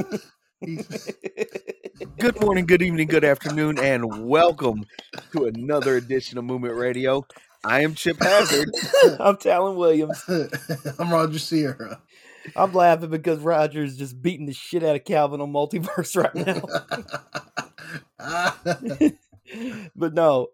[2.18, 4.84] good morning, good evening, good afternoon, and welcome
[5.32, 7.26] to another edition of Movement Radio.
[7.64, 8.70] I am Chip Hazard.
[9.20, 10.22] I'm Talon Williams.
[10.98, 12.00] I'm Roger Sierra.
[12.56, 16.34] I'm laughing because Roger is just beating the shit out of Calvin on multiverse right
[16.34, 16.62] now.
[19.94, 20.48] but no,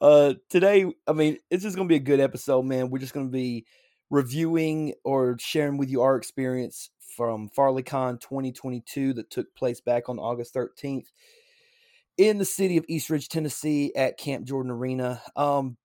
[0.00, 2.88] uh, today, I mean, it's just going to be a good episode, man.
[2.88, 3.66] We're just going to be
[4.08, 10.18] reviewing or sharing with you our experience from FarleyCon 2022 that took place back on
[10.18, 11.06] August 13th
[12.18, 15.22] in the city of East Ridge, Tennessee at Camp Jordan Arena.
[15.34, 15.76] Um,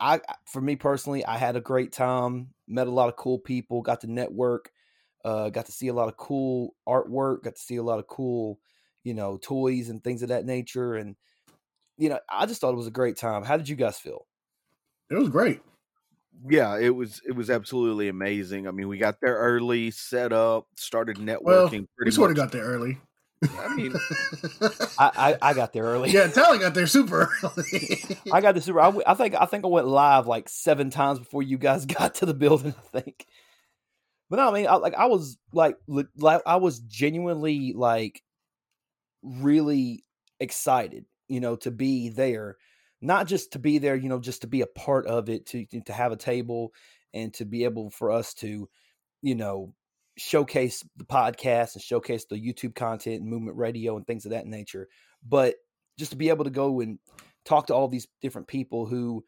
[0.00, 2.54] I, for me personally, I had a great time.
[2.66, 3.82] Met a lot of cool people.
[3.82, 4.70] Got to network.
[5.24, 7.42] Uh, got to see a lot of cool artwork.
[7.42, 8.60] Got to see a lot of cool,
[9.02, 10.94] you know, toys and things of that nature.
[10.94, 11.16] And
[11.96, 13.42] you know, I just thought it was a great time.
[13.42, 14.26] How did you guys feel?
[15.10, 15.60] It was great
[16.46, 18.68] yeah, it was it was absolutely amazing.
[18.68, 21.42] I mean, we got there early, set up, started networking.
[21.42, 22.98] Well, pretty we sort of got there early.
[23.42, 23.94] I mean,
[24.98, 26.10] I, I, I got there early.
[26.10, 28.02] Yeah, Tally got there super early.
[28.32, 28.80] I got the super.
[28.80, 32.16] I, I think I think I went live like seven times before you guys got
[32.16, 32.74] to the building.
[32.76, 33.26] I think,
[34.30, 38.22] but no, I mean, I, like I was like like I was genuinely like
[39.22, 40.04] really
[40.40, 42.56] excited, you know, to be there
[43.00, 45.66] not just to be there, you know, just to be a part of it, to
[45.86, 46.72] to have a table
[47.14, 48.68] and to be able for us to,
[49.22, 49.72] you know,
[50.16, 54.46] showcase the podcast and showcase the YouTube content and movement radio and things of that
[54.46, 54.88] nature.
[55.26, 55.54] But
[55.98, 56.98] just to be able to go and
[57.44, 59.24] talk to all these different people who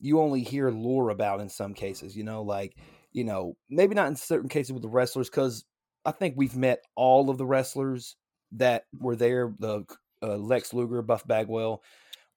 [0.00, 2.76] you only hear lore about in some cases, you know, like,
[3.12, 5.64] you know, maybe not in certain cases with the wrestlers, because
[6.04, 8.16] I think we've met all of the wrestlers
[8.52, 9.84] that were there, the
[10.22, 11.82] uh, Lex Luger, Buff Bagwell,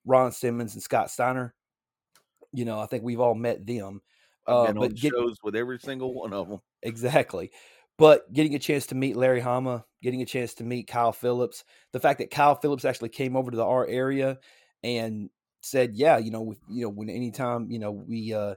[0.07, 1.53] Ron Simmons and Scott Steiner.
[2.53, 4.01] You know, I think we've all met them.
[4.47, 6.61] Uh, but get, shows with every single one of them.
[6.81, 7.51] Exactly.
[7.97, 11.65] But getting a chance to meet Larry Hama, getting a chance to meet Kyle Phillips,
[11.91, 14.37] the fact that Kyle Phillips actually came over to the our area
[14.83, 15.29] and
[15.61, 18.55] said, "Yeah, you know, you know, when anytime, you know, we, uh,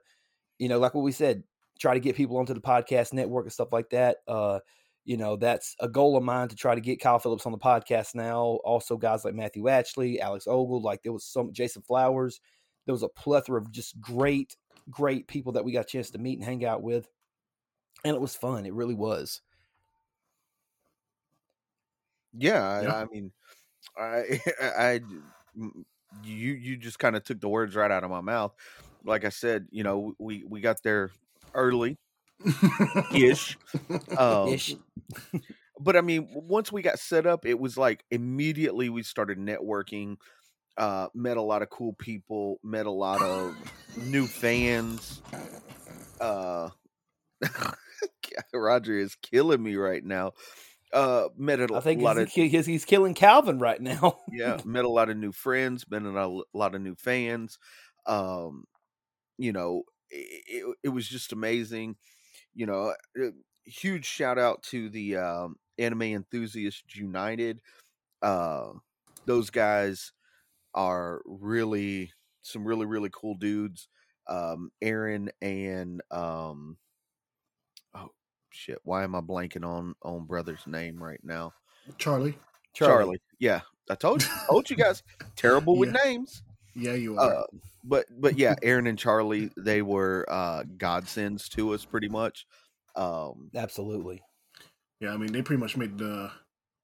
[0.59, 1.43] you know, like what we said,
[1.81, 4.19] try to get people onto the podcast network and stuff like that.
[4.29, 4.61] Uh,
[5.11, 7.59] you know, that's a goal of mine to try to get Kyle Phillips on the
[7.59, 8.61] podcast now.
[8.63, 12.41] Also, guys like Matthew Ashley, Alex Ogle, like there was some Jason Flowers.
[12.87, 14.55] There was a plethora of just great,
[14.89, 17.09] great people that we got a chance to meet and hang out with.
[18.05, 18.67] And it was fun.
[18.67, 19.43] It really was.
[22.33, 22.95] Yeah, yeah.
[22.95, 23.33] I, I mean,
[23.99, 25.01] I, I,
[26.23, 28.55] you, you just kind of took the words right out of my mouth.
[29.05, 31.11] Like I said, you know, we we got there
[31.53, 31.99] early
[33.15, 33.59] ish.
[34.17, 34.77] Um, ish.
[35.81, 40.17] but I mean, once we got set up, it was like immediately we started networking.
[40.77, 42.59] Uh, met a lot of cool people.
[42.63, 43.57] Met a lot of
[43.97, 45.21] new fans.
[46.21, 46.71] Uh,
[48.55, 50.33] Roger is killing me right now.
[50.93, 54.19] Uh, met a, I think lot he's, of he's, he's killing Calvin right now.
[54.31, 55.85] yeah, met a lot of new friends.
[55.89, 57.59] Met a lot of new fans.
[58.07, 58.65] Um,
[59.39, 61.97] you know, it, it, it was just amazing
[62.55, 63.27] you know, uh,
[63.65, 67.61] huge shout out to the um, Anime Enthusiasts United.
[68.23, 68.71] Uh,
[69.27, 70.13] those guys
[70.75, 72.13] are really
[72.43, 73.89] some really really cool dudes.
[74.29, 76.77] Um, Aaron and um,
[77.95, 78.11] oh
[78.51, 81.53] shit, why am I blanking on on brother's name right now?
[81.99, 82.39] Charlie.
[82.73, 82.95] Charlie.
[82.95, 83.21] Charlie.
[83.39, 85.03] Yeah, I told you, I told you guys,
[85.37, 86.05] terrible with yeah.
[86.05, 86.43] names.
[86.75, 87.35] Yeah, you are.
[87.35, 87.43] Uh,
[87.85, 92.47] but but yeah, Aaron and Charlie, they were uh, godsends to us pretty much.
[92.97, 94.23] Um, Absolutely.
[95.01, 96.31] Yeah, I mean, they pretty much made the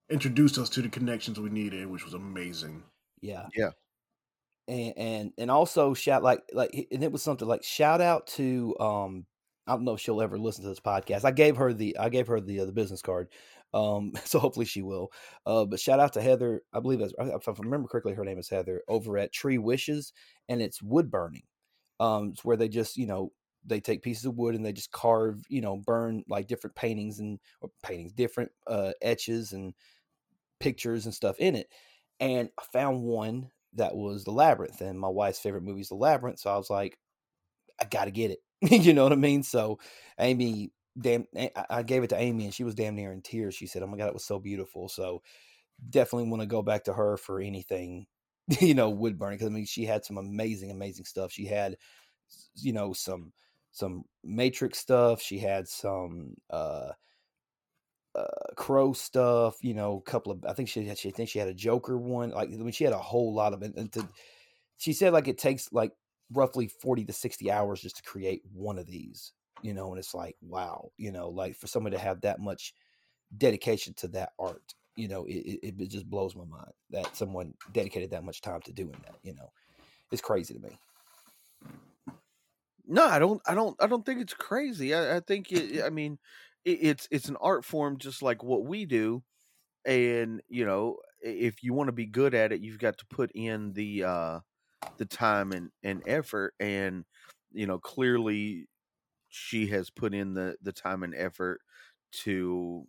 [0.09, 2.83] introduced us to the connections we needed, which was amazing.
[3.21, 3.71] Yeah, yeah.
[4.69, 8.75] And and and also shout like like and it was something like shout out to
[8.81, 9.27] um
[9.67, 11.25] I don't know if she'll ever listen to this podcast.
[11.25, 13.29] I gave her the I gave her the uh, the business card,
[13.77, 15.11] um, so hopefully she will.
[15.47, 16.63] Uh, but shout out to Heather.
[16.73, 20.13] I believe that's if I remember correctly, her name is Heather over at Tree Wishes,
[20.49, 21.45] and it's wood burning.
[22.01, 23.33] Um, it's where they just you know
[23.65, 27.19] they take pieces of wood and they just carve, you know, burn like different paintings
[27.19, 27.39] and
[27.83, 29.75] paintings, different uh, etches and
[30.61, 31.69] pictures and stuff in it.
[32.21, 35.95] And I found one that was the labyrinth, and my wife's favorite movie is the
[35.97, 36.41] labyrinth.
[36.41, 36.99] So I was like,
[37.81, 38.41] I got to get it.
[38.85, 39.43] you know what I mean?
[39.43, 39.79] So
[40.19, 41.27] Amy, damn,
[41.71, 43.55] I gave it to Amy, and she was damn near in tears.
[43.55, 45.23] She said, "Oh my god, it was so beautiful." So
[45.91, 48.07] definitely want to go back to her for anything,
[48.61, 51.33] you know, wood burning because I mean she had some amazing, amazing stuff.
[51.33, 51.77] She had,
[52.55, 53.33] you know, some
[53.73, 55.21] some Matrix stuff.
[55.21, 56.93] She had some uh,
[58.15, 59.57] uh, Crow stuff.
[59.63, 60.45] You know, a couple of.
[60.47, 60.99] I think she had.
[60.99, 62.31] She think she had a Joker one.
[62.31, 63.77] Like I mean, she had a whole lot of it.
[63.77, 64.09] And to,
[64.79, 65.93] she said like it takes like
[66.33, 69.33] roughly forty to sixty hours just to create one of these.
[69.63, 70.91] You know, and it's like wow.
[70.97, 72.75] You know, like for somebody to have that much
[73.37, 74.75] dedication to that art.
[74.97, 78.63] You know, it, it, it just blows my mind that someone dedicated that much time
[78.63, 79.17] to doing that.
[79.23, 79.51] You know,
[80.11, 80.79] it's crazy to me.
[82.87, 83.43] No, I don't.
[83.47, 83.77] I don't.
[83.83, 84.95] I don't think it's crazy.
[84.95, 85.51] I, I think.
[85.51, 86.19] It, I mean,
[86.65, 89.23] it, it's it's an art form just like what we do,
[89.85, 93.33] and you know, if you want to be good at it, you've got to put
[93.35, 94.41] in the uh
[94.99, 97.05] the time and and effort, and
[97.53, 98.69] you know, clearly,
[99.37, 101.61] she has put in the the time and effort
[102.13, 102.87] to,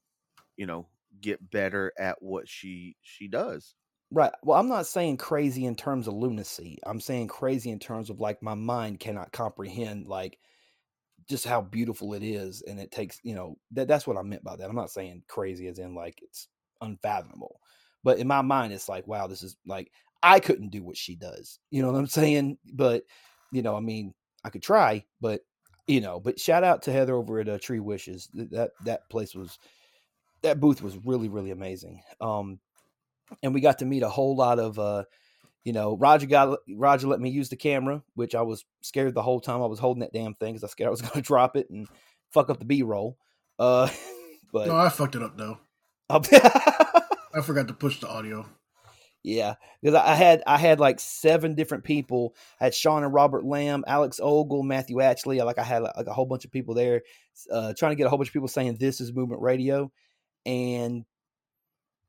[0.55, 0.87] you know,
[1.19, 3.75] get better at what she she does.
[4.09, 4.31] Right.
[4.43, 6.79] Well, I'm not saying crazy in terms of lunacy.
[6.85, 10.39] I'm saying crazy in terms of like my mind cannot comprehend like
[11.27, 14.45] just how beautiful it is and it takes, you know, that that's what I meant
[14.45, 14.69] by that.
[14.69, 16.47] I'm not saying crazy as in like it's
[16.79, 17.59] unfathomable.
[18.05, 19.91] But in my mind it's like wow, this is like
[20.23, 21.59] I couldn't do what she does.
[21.69, 22.57] You know what I'm saying?
[22.73, 23.03] But
[23.51, 24.13] you know, I mean,
[24.45, 25.41] I could try, but
[25.87, 28.29] you know, but shout out to Heather over at uh, Tree Wishes.
[28.33, 29.57] That that place was
[30.41, 32.01] that booth was really really amazing.
[32.21, 32.59] Um
[33.43, 35.03] and we got to meet a whole lot of uh
[35.63, 39.21] you know roger got roger let me use the camera which i was scared the
[39.21, 41.21] whole time i was holding that damn thing because i scared i was going to
[41.21, 41.87] drop it and
[42.31, 43.17] fuck up the b-roll
[43.59, 43.89] uh
[44.53, 45.59] but No, I fucked it up though.
[46.09, 48.45] I forgot to push the audio.
[49.27, 53.43] Yeah because I, had i had like seven different people I had sean and robert
[53.43, 57.01] lamb alex ogle matthew atchley like i had like a whole bunch of people there
[57.51, 59.91] uh trying to get a whole bunch of people saying this is movement radio
[60.45, 61.05] and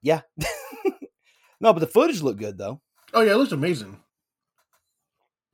[0.03, 0.21] yeah
[1.61, 2.81] no but the footage looked good though
[3.15, 3.99] Oh yeah, it looks amazing.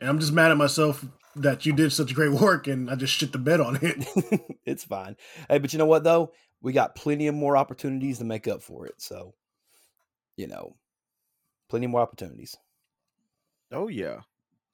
[0.00, 1.04] And I'm just mad at myself
[1.36, 4.58] that you did such great work and I just shit the bed on it.
[4.64, 5.16] it's fine.
[5.48, 6.32] Hey, but you know what though?
[6.60, 8.94] We got plenty of more opportunities to make up for it.
[8.98, 9.34] So,
[10.36, 10.76] you know,
[11.68, 12.56] plenty more opportunities.
[13.72, 14.20] Oh yeah,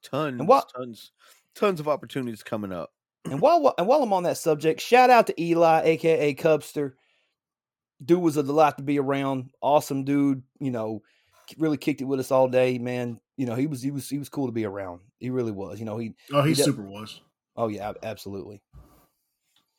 [0.03, 1.11] tons, and what- tons,
[1.55, 2.91] tons of opportunities coming up.
[3.25, 6.93] And while and while I'm on that subject, shout out to Eli, aka Cubster.
[8.03, 9.51] Dude was a delight to be around.
[9.61, 10.41] Awesome dude.
[10.59, 11.03] You know,
[11.57, 13.19] really kicked it with us all day, man.
[13.37, 15.01] You know, he was he was he was cool to be around.
[15.19, 15.79] He really was.
[15.79, 17.21] You know, he Oh, he He did- super was.
[17.55, 18.61] oh yeah, absolutely.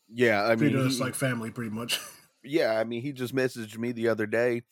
[0.08, 1.98] Yeah, I mean, Treated us he- like family pretty much.
[2.44, 4.62] yeah, I mean, he just messaged me the other day,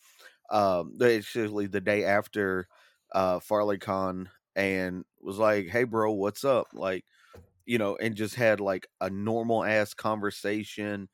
[0.51, 2.67] um, actually the day after
[3.13, 7.05] uh Farley FarleyCon, and was like, "Hey, bro, what's up?" Like,
[7.65, 11.09] you know, and just had like a normal ass conversation.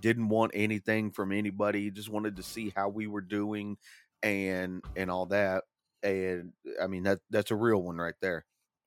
[0.00, 1.90] Didn't want anything from anybody.
[1.90, 3.78] Just wanted to see how we were doing,
[4.22, 5.64] and and all that.
[6.02, 8.46] And I mean, that that's a real one right there.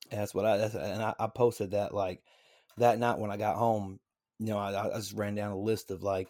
[0.09, 2.23] That's what I that's, and I, I posted that like
[2.77, 3.99] that night when I got home.
[4.39, 6.29] You know, I, I just ran down a list of like,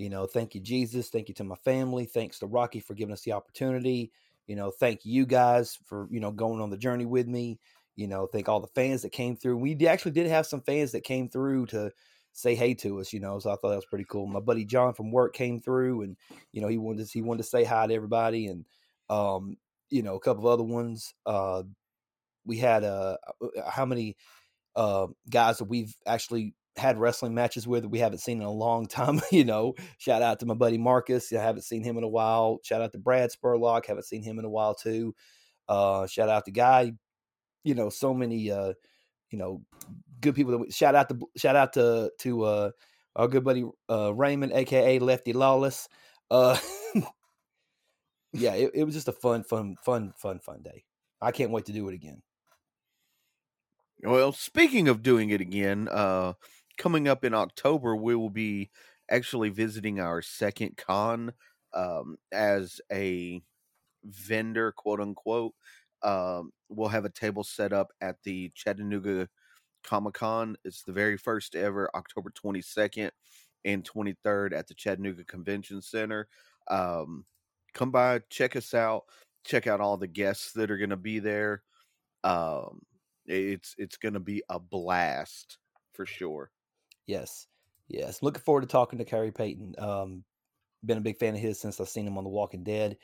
[0.00, 3.12] you know, thank you Jesus, thank you to my family, thanks to Rocky for giving
[3.12, 4.10] us the opportunity.
[4.46, 7.60] You know, thank you guys for you know going on the journey with me.
[7.96, 9.58] You know, thank all the fans that came through.
[9.58, 11.92] We actually did have some fans that came through to
[12.32, 13.12] say hey to us.
[13.12, 14.26] You know, so I thought that was pretty cool.
[14.26, 16.16] My buddy John from work came through, and
[16.50, 18.64] you know he wanted to, he wanted to say hi to everybody, and
[19.10, 19.58] um,
[19.90, 21.12] you know a couple of other ones.
[21.26, 21.64] Uh,
[22.46, 23.18] we had uh
[23.68, 24.16] how many
[24.76, 28.86] uh guys that we've actually had wrestling matches with we haven't seen in a long
[28.86, 29.74] time you know?
[29.98, 32.60] Shout out to my buddy marcus i haven't seen him in a while.
[32.62, 35.14] Shout out to brad spurlock haven't seen him in a while too.
[35.68, 36.92] Uh shout out to guy
[37.64, 38.72] you know so many uh
[39.30, 39.62] you know
[40.20, 42.70] good people that we, shout out to shout out to to uh
[43.16, 45.88] our good buddy uh raymond aka lefty lawless.
[46.30, 46.56] Uh
[48.32, 50.84] yeah it, it was just a fun fun fun fun fun day.
[51.20, 52.22] I can't wait to do it again.
[54.02, 56.34] Well, speaking of doing it again, uh,
[56.78, 58.70] coming up in October, we will be
[59.10, 61.32] actually visiting our second con
[61.74, 63.42] um, as a
[64.04, 65.54] vendor, quote unquote.
[66.02, 69.28] Um, we'll have a table set up at the Chattanooga
[69.84, 70.56] Comic Con.
[70.64, 73.10] It's the very first ever, October 22nd
[73.64, 76.28] and 23rd at the Chattanooga Convention Center.
[76.68, 77.26] Um,
[77.74, 79.04] come by, check us out,
[79.44, 81.62] check out all the guests that are going to be there.
[82.24, 82.80] Um,
[83.26, 85.58] it's it's going to be a blast
[85.92, 86.50] for sure.
[87.10, 87.46] Yes,
[87.88, 88.22] yes.
[88.22, 89.74] Looking forward to talking to Khary Payton.
[89.78, 90.24] Um,
[90.84, 92.96] been a big fan of his since I've seen him on The Walking Dead.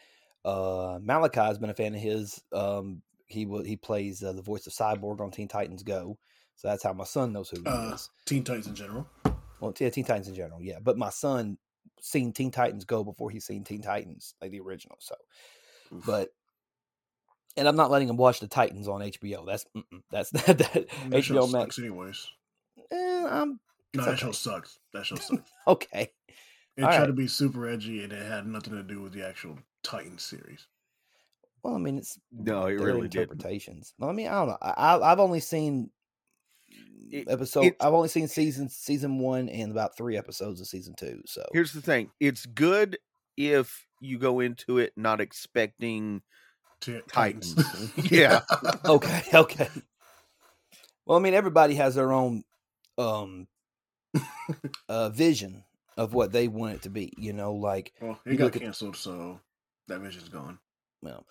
[0.45, 2.41] Uh, Malachi's been a fan of his.
[2.53, 6.19] Um, he he plays uh, the voice of Cyborg on Teen Titans Go,
[6.55, 8.09] so that's how my son knows who he Uh, is.
[8.27, 9.09] Teen Titans in general.
[9.61, 10.79] Well, yeah, Teen Titans in general, yeah.
[10.81, 11.59] But my son
[12.01, 14.99] seen Teen Titans Go before he's seen Teen Titans, like the original.
[15.01, 15.17] So,
[15.93, 16.07] Oof.
[16.07, 16.29] but
[17.57, 19.45] and I'm not letting him watch the Titans on HBO.
[19.45, 19.67] That's
[20.13, 21.79] that's that, that HBO Max.
[21.81, 22.29] anyways.
[22.93, 23.59] Eh, I'm
[23.97, 24.79] No, It's that show sucks.
[24.93, 25.51] That show sucks.
[25.67, 26.11] okay.
[26.77, 27.07] It All tried right.
[27.07, 30.67] to be super edgy and it had nothing to do with the actual Titan series.
[31.63, 33.23] Well, I mean, it's No, it their really did.
[33.23, 33.95] interpretations.
[34.01, 34.59] I mean, I don't know.
[34.61, 35.91] I, I- I've only seen
[37.11, 37.65] It- episode.
[37.65, 41.23] it's- I've only seen season season one and about three episodes of season two.
[41.27, 42.99] So Here's the thing: it's good
[43.37, 46.23] if you go into it not expecting
[46.81, 47.55] Ti- Titans.
[48.11, 48.43] Yeah.
[48.85, 49.69] okay, okay.
[51.07, 52.45] Well, I mean, everybody has their own
[52.99, 53.47] um
[54.89, 55.65] uh vision
[55.97, 57.13] of what they want it to be.
[57.17, 59.41] You know, like well, You it got look at- canceled, so
[59.89, 60.59] that vision's gone.
[61.03, 61.27] well,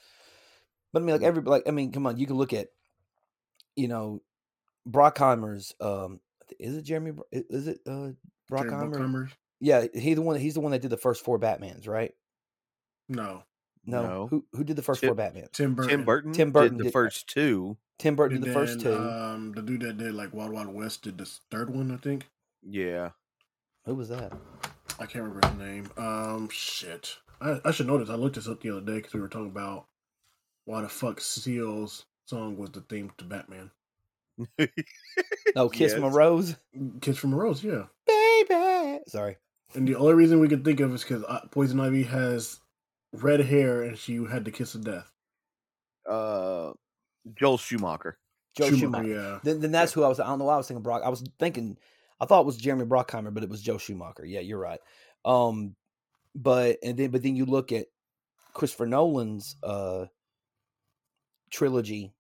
[0.94, 2.68] but I mean, like every like I mean, come on, you can look at
[3.76, 4.22] you know
[4.88, 5.74] Brockheimer's.
[5.80, 6.20] Um,
[6.60, 7.14] is it Jeremy?
[7.32, 8.16] Is it uh Jerry
[8.52, 8.94] Brockheimer?
[8.96, 9.30] Bruckheimer?
[9.60, 10.40] Yeah, he the one.
[10.40, 12.14] He's the one that did the first four Batmans, right?
[13.08, 13.44] No,
[13.86, 14.28] No, No.
[14.28, 15.52] who who did the first Tim- four Batmans?
[15.52, 15.90] Tim Burton.
[15.92, 16.34] Tim Burton.
[16.34, 17.78] Tim Burton did the did- first two.
[17.98, 18.94] Tim Burton And did the first two.
[18.94, 22.28] Um, the dude that did like Wild Wild West did the third one, I think.
[22.68, 23.10] Yeah.
[23.86, 24.34] who was that?
[25.00, 25.90] I can't remember his name.
[25.98, 27.18] Um, shit.
[27.42, 28.10] I, I should know this.
[28.10, 29.86] I looked this up the other day because we were talking about
[30.66, 33.72] why the fuck Seal's song was the theme to Batman.
[35.56, 36.56] Oh, Kiss from a Rose,
[37.02, 37.84] Kiss from a Rose, yeah.
[38.08, 39.00] baby.
[39.08, 39.38] Sorry.
[39.74, 42.60] And the only reason we could think of is because Poison Ivy has
[43.14, 45.12] red hair and she had the kiss of death.
[46.10, 46.72] Uh,
[47.36, 48.18] Joel Schumacher.
[48.56, 49.08] Joe Schumacher.
[49.08, 49.40] yeah.
[49.44, 50.20] Then, then that's who I was.
[50.20, 51.02] I don't know why I was thinking Brock.
[51.04, 51.78] I was thinking,
[52.20, 54.26] I thought it was Jeremy Brockheimer, but it was Joe Schumacher.
[54.26, 54.80] Yeah, you're right.
[55.26, 55.76] Um,
[56.34, 57.88] but and then but then you look at
[58.54, 60.06] Christopher Nolan's uh
[61.50, 62.14] trilogy,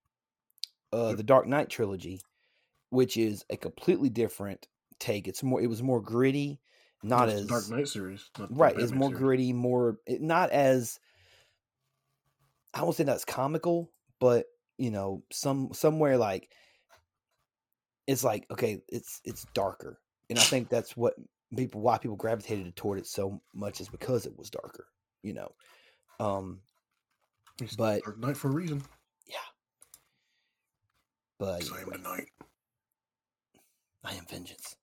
[0.91, 2.21] uh, the Dark Knight trilogy,
[2.89, 4.67] which is a completely different
[4.99, 5.27] take.
[5.27, 5.61] It's more.
[5.61, 6.59] It was more gritty,
[7.03, 8.29] not It's as Dark Knight series.
[8.49, 8.77] right.
[8.77, 9.19] It's more series.
[9.21, 10.99] gritty, more it- not as.
[12.73, 14.47] I won't say that's comical, but
[14.77, 16.49] you know, some somewhere like
[18.07, 21.15] it's like okay, it's it's darker, and I think that's what
[21.55, 24.87] people why people gravitated toward it so much is because it was darker,
[25.23, 25.51] you know.
[26.19, 26.61] Um,
[27.61, 28.83] It's but- Dark Knight for a reason.
[29.27, 29.37] Yeah,
[31.39, 32.29] but I am the night.
[34.03, 34.75] I am vengeance.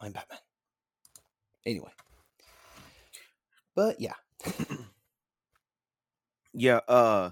[0.00, 0.38] I'm Batman.
[1.64, 1.90] Anyway,
[3.74, 4.14] but yeah,
[6.56, 6.78] Yeah.
[6.86, 7.30] Uh,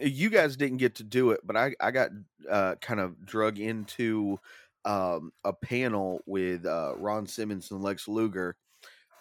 [0.00, 2.10] you guys didn't get to do it, but I I got
[2.50, 4.38] uh kind of drug into
[4.84, 8.56] um a panel with uh Ron Simmons and Lex Luger,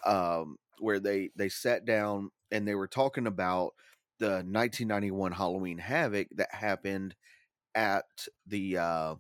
[0.06, 3.74] um where they they sat down and they were talking about
[4.20, 7.16] the 1991 Halloween Havoc that happened
[7.76, 8.06] at
[8.48, 9.16] the uh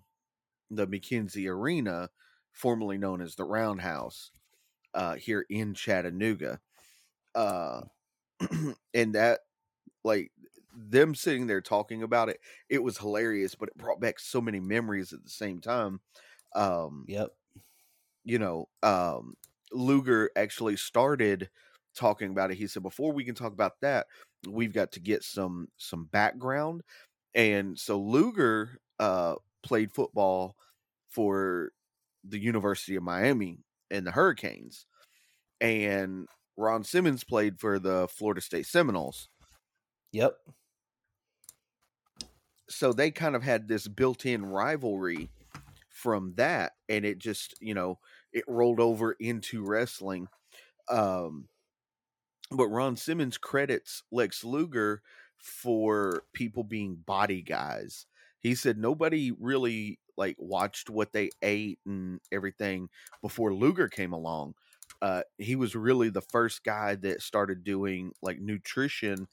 [0.72, 2.10] the McKenzie Arena,
[2.54, 4.32] formerly known as the Roundhouse,
[4.94, 6.60] uh here in Chattanooga.
[7.36, 7.82] Uh
[8.94, 9.42] and that
[10.04, 10.32] like
[10.76, 12.40] them sitting there talking about it,
[12.70, 16.00] it was hilarious, but it brought back so many memories at the same time.
[16.56, 17.30] Um, yep,
[18.24, 19.36] you know, um,
[19.72, 21.50] Luger actually started
[21.96, 22.58] talking about it.
[22.58, 24.08] He said, before we can talk about that,
[24.48, 26.82] we've got to get some some background.
[27.36, 30.56] And so Luger uh played football
[31.10, 31.72] for
[32.24, 33.60] the University of Miami
[33.92, 34.86] and the Hurricanes.
[35.62, 36.28] And
[36.58, 39.30] Ron Simmons played for the Florida State Seminoles.
[40.12, 40.38] yep.
[42.74, 45.30] So they kind of had this built-in rivalry
[45.90, 48.00] from that and it just you know
[48.32, 50.28] it rolled over into wrestling
[50.90, 51.48] um
[52.52, 55.02] but ron simmons credits lex luger
[55.44, 58.06] for people being body guys.
[58.40, 62.90] He said nobody really like watched what they ate and everything
[63.22, 64.56] before luger came along.
[65.02, 69.28] Uh he was really the first guy that started doing like nutrition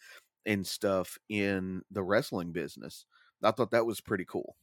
[0.46, 3.06] and stuff in the wrestling business
[3.42, 4.56] I thought that was pretty cool.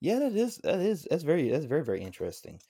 [0.00, 2.60] Yeah, that is that is that's very that's very very interesting.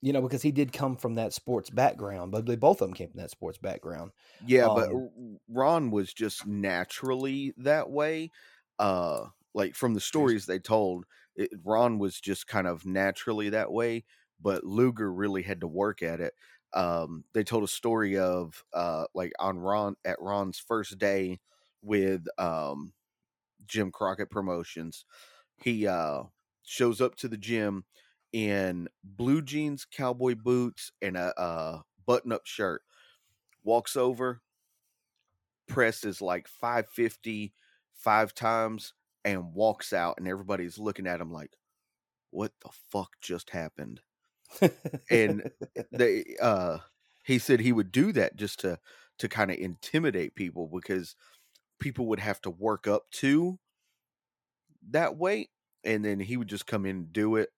[0.00, 2.94] You know, because he did come from that sports background, but they both of them
[2.94, 4.10] came from that sports background.
[4.40, 5.08] Yeah, but Um, R-
[5.48, 8.30] Ron was just naturally that way.
[8.78, 11.04] Uh like from the stories they told,
[11.36, 14.04] it, Ron was just kind of naturally that way,
[14.40, 16.34] but Luger really had to work at it.
[16.74, 21.40] Um they told a story of uh like on Ron at Ron's first day
[21.82, 22.92] with um
[23.66, 25.04] Jim Crockett Promotions.
[25.56, 26.24] He uh
[26.64, 27.84] shows up to the gym
[28.32, 32.82] in blue jeans, cowboy boots, and a, a button-up shirt.
[33.64, 34.42] Walks over,
[35.66, 37.54] presses like 550
[37.94, 41.56] five times, and walks out, and everybody's looking at him like,
[42.30, 44.02] "What the fuck just happened?"
[45.10, 45.44] And
[45.92, 46.78] they uh
[47.24, 48.78] he said he would do that just to
[49.18, 51.14] to kind of intimidate people because
[51.80, 53.58] people would have to work up to
[54.90, 55.50] that weight
[55.84, 57.50] and then he would just come in and do it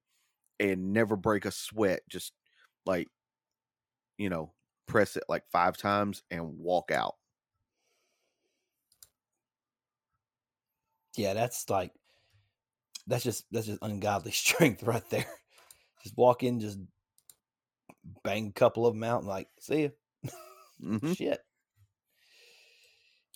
[0.60, 2.34] and never break a sweat just
[2.86, 3.08] like
[4.18, 4.52] you know
[4.86, 7.16] press it like five times and walk out
[11.16, 11.92] Yeah, that's like
[13.06, 15.26] that's just that's just ungodly strength right there.
[16.04, 16.78] Just walk in, just
[18.22, 19.88] bang a couple of them out, and like, see ya.
[20.80, 21.40] hmm Shit.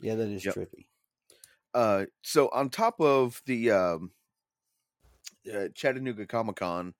[0.00, 0.54] Yeah, that is Yep.
[0.54, 0.86] trippy.
[1.74, 4.12] Uh, so on top of the um,
[5.52, 6.94] uh, Chattanooga Comic Con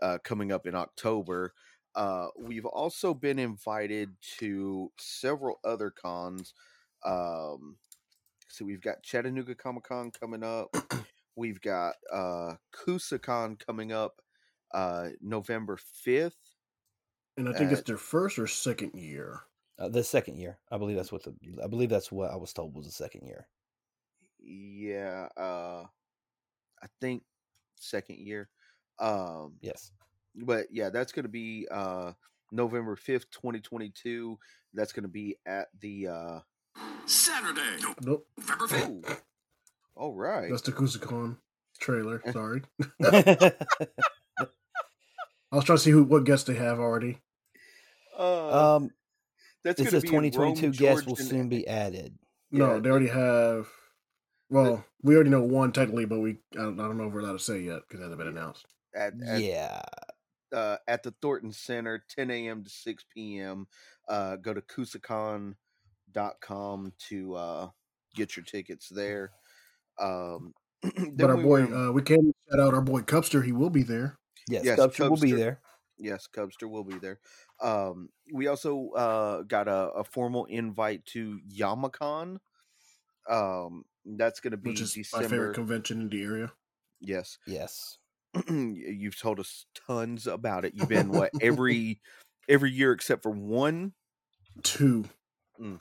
[0.00, 1.54] uh, coming up in October,
[1.94, 6.54] uh, we've also been invited to several other cons.
[7.04, 7.76] Um,
[8.48, 10.74] so we've got Chattanooga Comic Con coming up.
[11.34, 14.20] We've got uh, KusaCon coming up
[14.74, 16.36] uh, November fifth.
[17.36, 19.40] And I think it's Uh, their first or second year.
[19.78, 22.52] Uh, the second year, I believe that's what the I believe that's what I was
[22.52, 23.48] told was the second year.
[24.38, 25.84] Yeah, uh,
[26.82, 27.22] I think
[27.76, 28.48] second year.
[28.98, 29.90] Um, Yes.
[30.36, 32.12] but yeah, that's going to be uh
[32.50, 34.38] November 5th, 2022.
[34.74, 36.40] That's going to be at the uh
[37.06, 39.04] Saturday, Nope, November 5th.
[39.10, 39.16] oh,
[39.96, 40.50] all right.
[40.50, 41.38] that's the KusaCon
[41.78, 42.22] trailer.
[42.30, 42.62] Sorry,
[45.52, 47.18] I was trying to see who what guests they have already.
[48.18, 48.90] Uh, um,
[49.62, 52.18] that's it says to be in 2022 Rome, guests will soon be added.
[52.50, 53.68] No, Yeah, they already have.
[54.50, 57.20] Well, we already know one technically, but we I don't, I don't know if we're
[57.20, 58.66] allowed to say yet because it hasn't been announced.
[58.94, 59.80] at at, Yeah.
[60.54, 62.62] uh, at the Thornton Center, 10 a.m.
[62.64, 63.66] to 6 p.m.
[64.08, 64.60] Uh, go to
[66.14, 67.68] kusacon.com to uh,
[68.14, 69.30] get your tickets there.
[69.98, 70.52] Um,
[71.14, 73.42] But our we boy, were- uh, we can shout out our boy Cubster.
[73.44, 74.18] He will be there.
[74.48, 75.60] Yes, Yes, Sculpture will be there.
[75.98, 77.20] Yes, Cubster will be there.
[77.60, 82.38] Um, we also uh, got a, a formal invite to Yamacon.
[83.28, 86.52] Um, that's going to be which is my favorite convention in the area.
[87.00, 87.98] yes, Yes.
[88.48, 90.74] you've told us tons about it.
[90.74, 92.00] You've been what every
[92.48, 93.92] every year except for one.
[94.62, 95.04] Two.
[95.60, 95.80] Mm.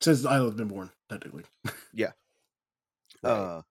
[0.00, 1.44] Since the island's been born, technically.
[3.22, 3.32] Right.
[3.32, 3.62] Uh,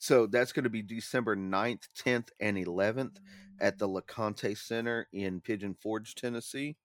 [0.00, 3.18] so that's going to be December 9th, 10th, and 11th
[3.60, 6.78] at the LeConte Center in Pigeon Forge, Tennessee.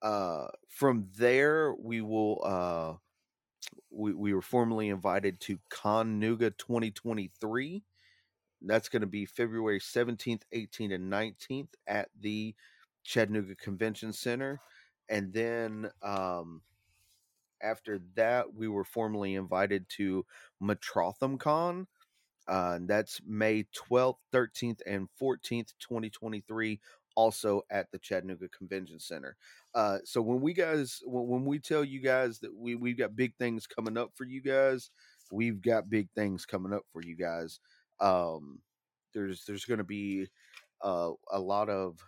[0.00, 2.40] Uh, from there, we will.
[2.44, 2.92] Uh,
[3.90, 7.82] we, we were formally invited to Con Nooga 2023.
[8.62, 12.54] That's going to be February 17th, 18th, and 19th at the
[13.02, 14.60] Chattanooga Convention Center.
[15.08, 16.62] And then um,
[17.66, 20.24] after that, we were formally invited to
[20.60, 21.86] Metrotham Con.
[22.48, 26.80] Uh, that's May 12th, 13th, and 14th, 2023,
[27.16, 29.36] also at the Chattanooga Convention Center.
[29.74, 33.16] Uh, so when we guys, when, when we tell you guys that we we've got
[33.16, 34.90] big things coming up for you guys,
[35.32, 37.58] we've got big things coming up for you guys.
[38.00, 38.60] Um,
[39.12, 40.28] there's there's going to be
[40.82, 41.98] uh, a lot of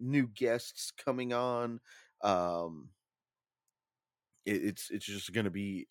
[0.00, 1.80] new guests coming on.
[2.22, 2.88] Um,
[4.44, 5.88] it's it's just going to be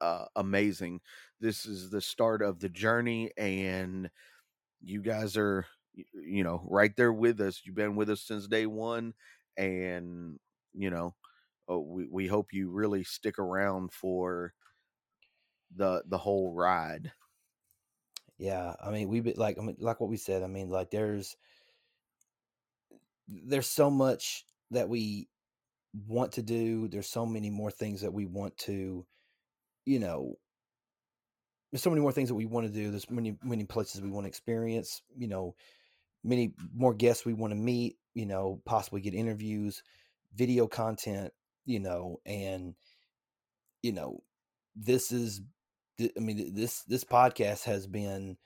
[0.00, 1.00] uh, amazing.
[1.40, 4.10] This is the start of the journey, and
[4.82, 7.62] you guys are you know right there with us.
[7.64, 9.14] You've been with us since day one,
[9.56, 10.38] and
[10.72, 11.14] you know
[11.70, 14.52] uh, we we hope you really stick around for
[15.74, 17.12] the the whole ride.
[18.36, 20.42] Yeah, I mean, we be like, I mean, like what we said.
[20.42, 21.36] I mean, like there's
[23.28, 25.28] there's so much that we
[26.06, 26.88] want to do.
[26.88, 29.06] There's so many more things that we want to,
[29.84, 30.34] you know,
[31.70, 32.90] there's so many more things that we want to do.
[32.90, 35.02] There's many many places we want to experience.
[35.16, 35.56] You know,
[36.22, 37.96] many more guests we want to meet.
[38.14, 39.82] You know, possibly get interviews,
[40.34, 41.32] video content.
[41.66, 42.74] You know, and
[43.82, 44.22] you know,
[44.76, 45.40] this is
[46.00, 48.36] I mean, this this podcast has been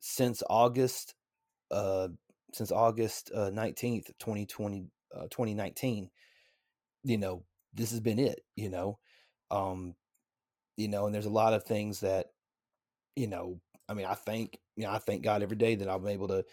[0.00, 1.14] since August,
[1.70, 2.08] uh,
[2.52, 6.10] since August uh, nineteenth, twenty twenty, uh, twenty nineteen.
[7.06, 8.40] You know, this has been it.
[8.56, 8.98] You know,
[9.52, 9.94] um,
[10.76, 12.26] you know, and there's a lot of things that,
[13.14, 16.06] you know, I mean, I thank you know, I thank God every day that I'm
[16.08, 16.44] able to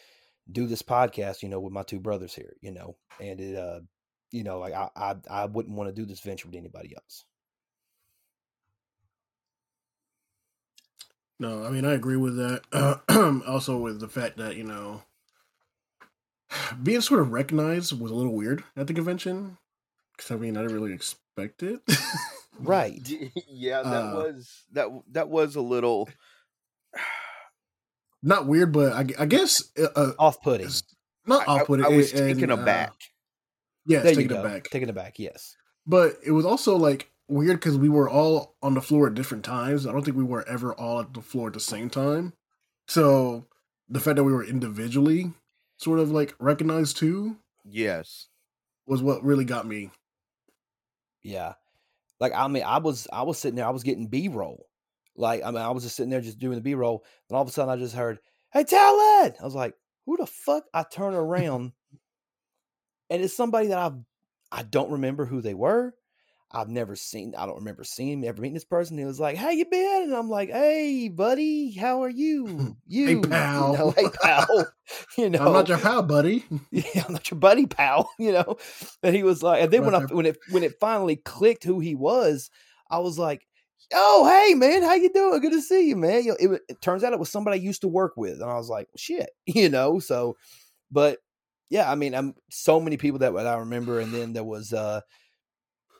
[0.51, 1.41] do this podcast.
[1.41, 2.53] You know, with my two brothers here.
[2.61, 3.79] You know, and it, uh,
[4.31, 7.25] you know, like I I, I wouldn't want to do this venture with anybody else.
[11.39, 13.41] No, I mean I agree with that.
[13.47, 15.01] also with the fact that you know
[16.83, 19.57] being sort of recognized was a little weird at the convention
[20.15, 21.81] because I mean I didn't really expect it.
[22.59, 23.01] Right.
[23.47, 26.07] Yeah, that Uh, was that that was a little
[28.21, 30.69] Not weird, but I, I guess uh, uh, Off putting.
[31.25, 31.85] not I, I- off putting.
[31.85, 32.93] I was taken uh, aback.
[33.85, 34.41] Yes, There you taken go.
[34.43, 34.63] aback.
[34.69, 35.19] Taking it back.
[35.19, 35.55] Yes.
[35.85, 39.43] But it was also like weird because we were all on the floor at different
[39.43, 39.85] times.
[39.85, 42.33] I don't think we were ever all at the floor at the same time.
[42.87, 43.45] So
[43.89, 45.33] the fact that we were individually
[45.77, 48.27] sort of like recognized too Yes.
[48.87, 49.91] was what really got me.
[51.23, 51.53] Yeah.
[52.19, 54.67] Like I mean, I was I was sitting there, I was getting B roll
[55.15, 57.41] Like I mean, I was just sitting there just doing the B roll, and all
[57.43, 58.19] of a sudden I just heard,
[58.53, 61.73] "Hey, Talad!" I was like, "Who the fuck?" I turn around,
[63.09, 63.91] and it's somebody that I
[64.51, 65.93] I don't remember who they were.
[66.53, 67.33] I've never seen.
[67.35, 68.97] I don't remember seeing him, ever meeting this person.
[68.97, 72.77] He was like, "How you been?" And I'm like, "Hey, buddy, how are you?
[72.85, 73.73] You, Hey, You pal.
[73.73, 74.67] know, hey, pal.
[75.17, 76.45] you know, I'm not your pal, buddy.
[76.71, 78.09] yeah, I'm not your buddy, pal.
[78.19, 78.57] You know,
[79.01, 81.79] and he was like, and then when I when it when it finally clicked who
[81.79, 82.51] he was,
[82.91, 83.47] I was like,
[83.93, 85.39] "Oh, hey, man, how you doing?
[85.41, 87.63] Good to see you, man." You know, it, it turns out it was somebody I
[87.63, 89.97] used to work with, and I was like, "Shit," you know.
[89.99, 90.37] So,
[90.91, 91.19] but
[91.69, 95.01] yeah, I mean, I'm so many people that I remember, and then there was, uh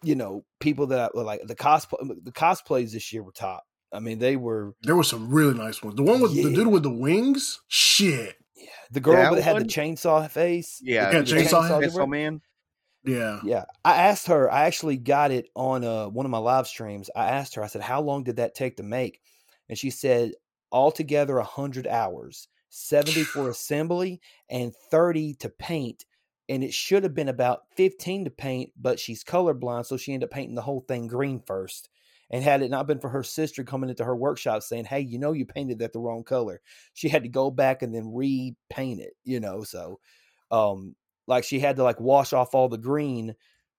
[0.04, 3.64] you know, people that were like the cosplay the cosplays this year were top.
[3.92, 5.96] I mean, they were There was some really nice ones.
[5.96, 8.36] The one with the dude with the wings, shit.
[8.56, 10.80] yeah, the girl That that had the chainsaw face.
[10.82, 12.10] Yeah, Yeah, the Chainsaw Chainsaw Chainsaw Man.
[12.10, 12.42] Man.
[13.06, 13.40] Yeah.
[13.44, 14.52] Yeah, I asked her.
[14.52, 17.10] I actually got it on uh, one of my live streams.
[17.16, 17.64] I asked her.
[17.64, 19.20] I said, "How long did that take to make?"
[19.68, 20.32] And she said,
[20.72, 26.06] "Altogether, hundred hours, seventy for assembly, and thirty to paint.
[26.50, 30.28] And it should have been about fifteen to paint, but she's colorblind, so she ended
[30.28, 31.90] up painting the whole thing green first.
[32.30, 35.20] And had it not been for her sister coming into her workshop saying, "Hey, you
[35.20, 36.62] know, you painted that the wrong color,"
[36.94, 39.14] she had to go back and then repaint it.
[39.24, 40.00] You know, so
[40.52, 40.96] um,
[41.28, 43.36] like she had to like wash off all the green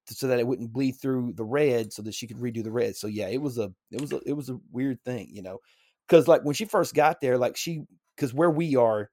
[0.07, 2.95] so that it wouldn't bleed through the red so that she could redo the red
[2.95, 5.59] so yeah it was a it was a it was a weird thing you know
[6.07, 7.83] because like when she first got there like she
[8.15, 9.11] because where we are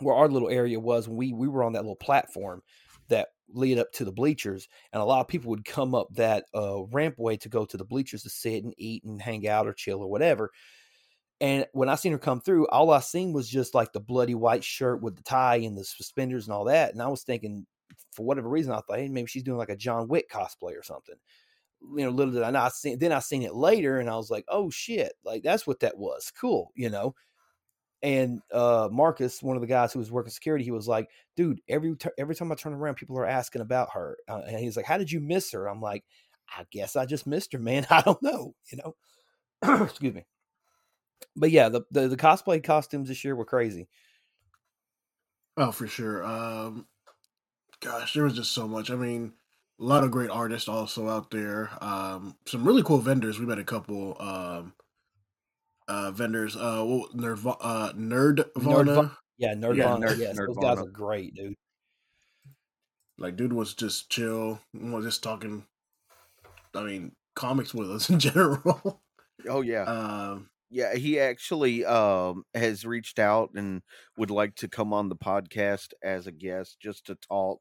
[0.00, 2.62] where our little area was when we we were on that little platform
[3.08, 6.44] that lead up to the bleachers and a lot of people would come up that
[6.54, 9.74] uh rampway to go to the bleachers to sit and eat and hang out or
[9.74, 10.50] chill or whatever
[11.42, 14.36] and when I seen her come through, all I seen was just like the bloody
[14.36, 16.92] white shirt with the tie and the suspenders and all that.
[16.92, 17.66] And I was thinking,
[18.12, 20.84] for whatever reason, I thought, hey, maybe she's doing like a John Wick cosplay or
[20.84, 21.16] something.
[21.96, 22.60] You know, little did I know.
[22.60, 25.66] I seen, then I seen it later, and I was like, oh shit, like that's
[25.66, 26.30] what that was.
[26.30, 27.12] Cool, you know.
[28.02, 31.60] And uh Marcus, one of the guys who was working security, he was like, dude,
[31.68, 34.18] every t- every time I turn around, people are asking about her.
[34.28, 35.68] Uh, and he's like, how did you miss her?
[35.68, 36.04] I'm like,
[36.48, 37.86] I guess I just missed her, man.
[37.90, 38.96] I don't know, you know.
[39.84, 40.24] Excuse me
[41.36, 43.88] but yeah, the, the the cosplay costumes this year were crazy.
[45.56, 46.24] Oh, for sure.
[46.24, 46.86] Um,
[47.80, 48.90] gosh, there was just so much.
[48.90, 49.34] I mean,
[49.80, 51.70] a lot of great artists also out there.
[51.80, 53.38] Um, some really cool vendors.
[53.38, 54.74] We met a couple um,
[55.88, 56.56] uh, vendors.
[56.56, 58.44] Uh, what- Nerdva- uh, Nerdvana.
[58.56, 59.76] Nerdva- Yeah, Nerdvana.
[59.76, 61.54] Yeah, Yeah, Nerd- yes, those guys are great, dude.
[63.18, 64.60] Like, dude was just chill.
[64.74, 65.66] Was just talking.
[66.74, 69.02] I mean, comics with us in general.
[69.48, 70.94] Oh yeah, um, yeah.
[70.94, 73.82] He actually um has reached out and
[74.16, 77.60] would like to come on the podcast as a guest just to talk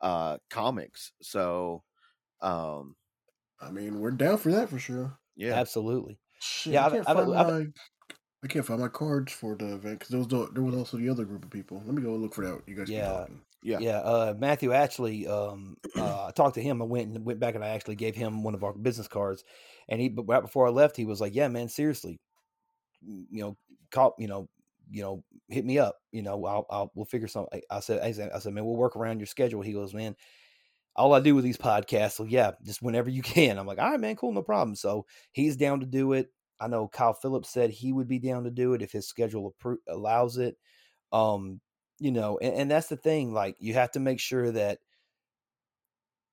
[0.00, 1.12] uh comics.
[1.22, 1.82] So,
[2.40, 2.96] um,
[3.60, 5.18] I mean, we're down for that for sure.
[5.36, 6.18] yeah, Absolutely.
[6.40, 7.66] Shit, Yeah, I can't I've- find I've- my.
[8.44, 10.98] I can't find my cards for the event because there was the, there was also
[10.98, 11.82] the other group of people.
[11.84, 12.62] Let me go look for that.
[12.68, 13.26] You guys Yeah.
[13.62, 16.80] yeah, Yeah, uh, Matthew actually, um, uh, I talked to him.
[16.80, 19.42] I went and went back and I actually gave him one of our business cards,
[19.88, 22.20] and he, but right before I left, he was like, "Yeah, man, seriously,
[23.02, 23.56] you know,
[23.90, 24.48] call, you know,
[24.90, 25.96] you know, hit me up.
[26.12, 28.76] You know, I'll, I'll, we'll figure something." I said, I said, I said, man, we'll
[28.76, 29.62] work around your schedule.
[29.62, 30.14] He goes, man,
[30.96, 33.58] all I do with these podcasts, so yeah, just whenever you can.
[33.58, 34.74] I'm like, all right, man, cool, no problem.
[34.76, 36.28] So he's down to do it.
[36.60, 39.54] I know Kyle Phillips said he would be down to do it if his schedule
[39.62, 40.56] appro- allows it.
[41.12, 41.60] Um,
[41.98, 43.32] you know, and, and that's the thing.
[43.34, 44.78] Like, you have to make sure that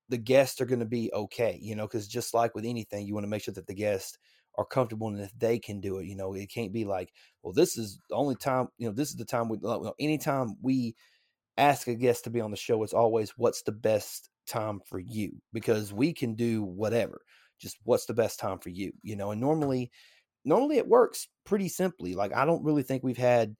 [0.08, 1.58] the guests are going to be okay.
[1.60, 4.18] You know, because just like with anything, you want to make sure that the guests
[4.56, 6.06] are comfortable and if they can do it.
[6.06, 8.68] You know, it can't be like, well, this is the only time.
[8.78, 9.58] You know, this is the time we.
[9.60, 10.94] like, well, Anytime we
[11.58, 14.98] ask a guest to be on the show, it's always what's the best time for
[14.98, 17.20] you because we can do whatever.
[17.60, 19.30] Just what's the best time for you, you know.
[19.30, 19.90] And normally,
[20.44, 22.14] normally it works pretty simply.
[22.14, 23.56] Like I don't really think we've had.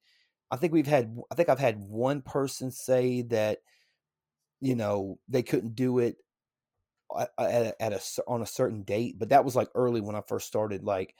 [0.51, 1.15] I think we've had.
[1.31, 3.59] I think I've had one person say that,
[4.61, 6.17] you know, they couldn't do it
[7.17, 10.15] at, at, a, at a on a certain date, but that was like early when
[10.15, 11.15] I first started, like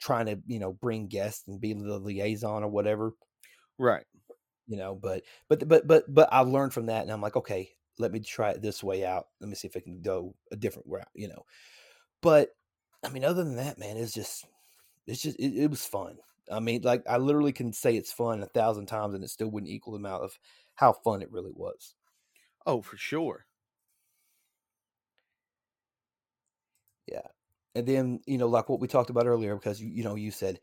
[0.00, 3.12] trying to you know bring guests and be the liaison or whatever
[3.78, 4.04] right.
[4.66, 7.68] you know but but but but but i learned from that and i'm like okay
[7.98, 9.28] let me try it this way out.
[9.40, 11.44] Let me see if i can go a different route you know.
[12.22, 12.50] But
[13.04, 14.44] i mean other than that man it's just
[15.06, 16.18] it's just it, it was fun.
[16.50, 19.50] I mean like i literally can say it's fun a thousand times and it still
[19.50, 20.38] wouldn't equal the amount of
[20.74, 21.94] how fun it really was.
[22.66, 23.46] Oh, for sure.
[27.06, 27.26] Yeah,
[27.74, 30.30] and then you know like what we talked about earlier because you, you know you
[30.30, 30.60] said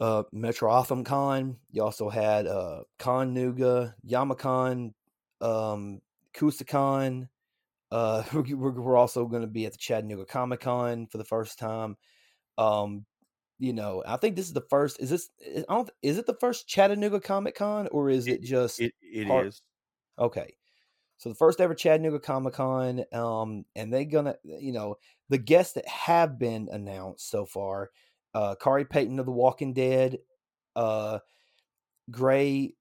[0.00, 1.56] uh metro Otham con.
[1.70, 4.92] You also had uh con nooga yamacon
[5.40, 6.00] um
[6.34, 7.28] kusacon
[7.90, 11.58] uh we're, we're also going to be at the chattanooga comic con for the first
[11.58, 11.96] time
[12.56, 13.04] um
[13.58, 15.00] you know, I think this is the first.
[15.00, 15.30] Is this?
[15.68, 15.90] I don't.
[16.02, 18.80] Is it the first Chattanooga Comic Con or is it, just?
[18.80, 19.62] It it part- is.
[20.18, 20.54] Okay.
[21.18, 24.96] So the first ever Chattanooga Comic Con, um, and they're gonna, you know,
[25.28, 27.90] the guests that have been announced so far,
[28.34, 30.18] uh, Khary Payton of The Walking Dead,
[30.76, 31.18] uh,
[32.12, 32.76] Grey,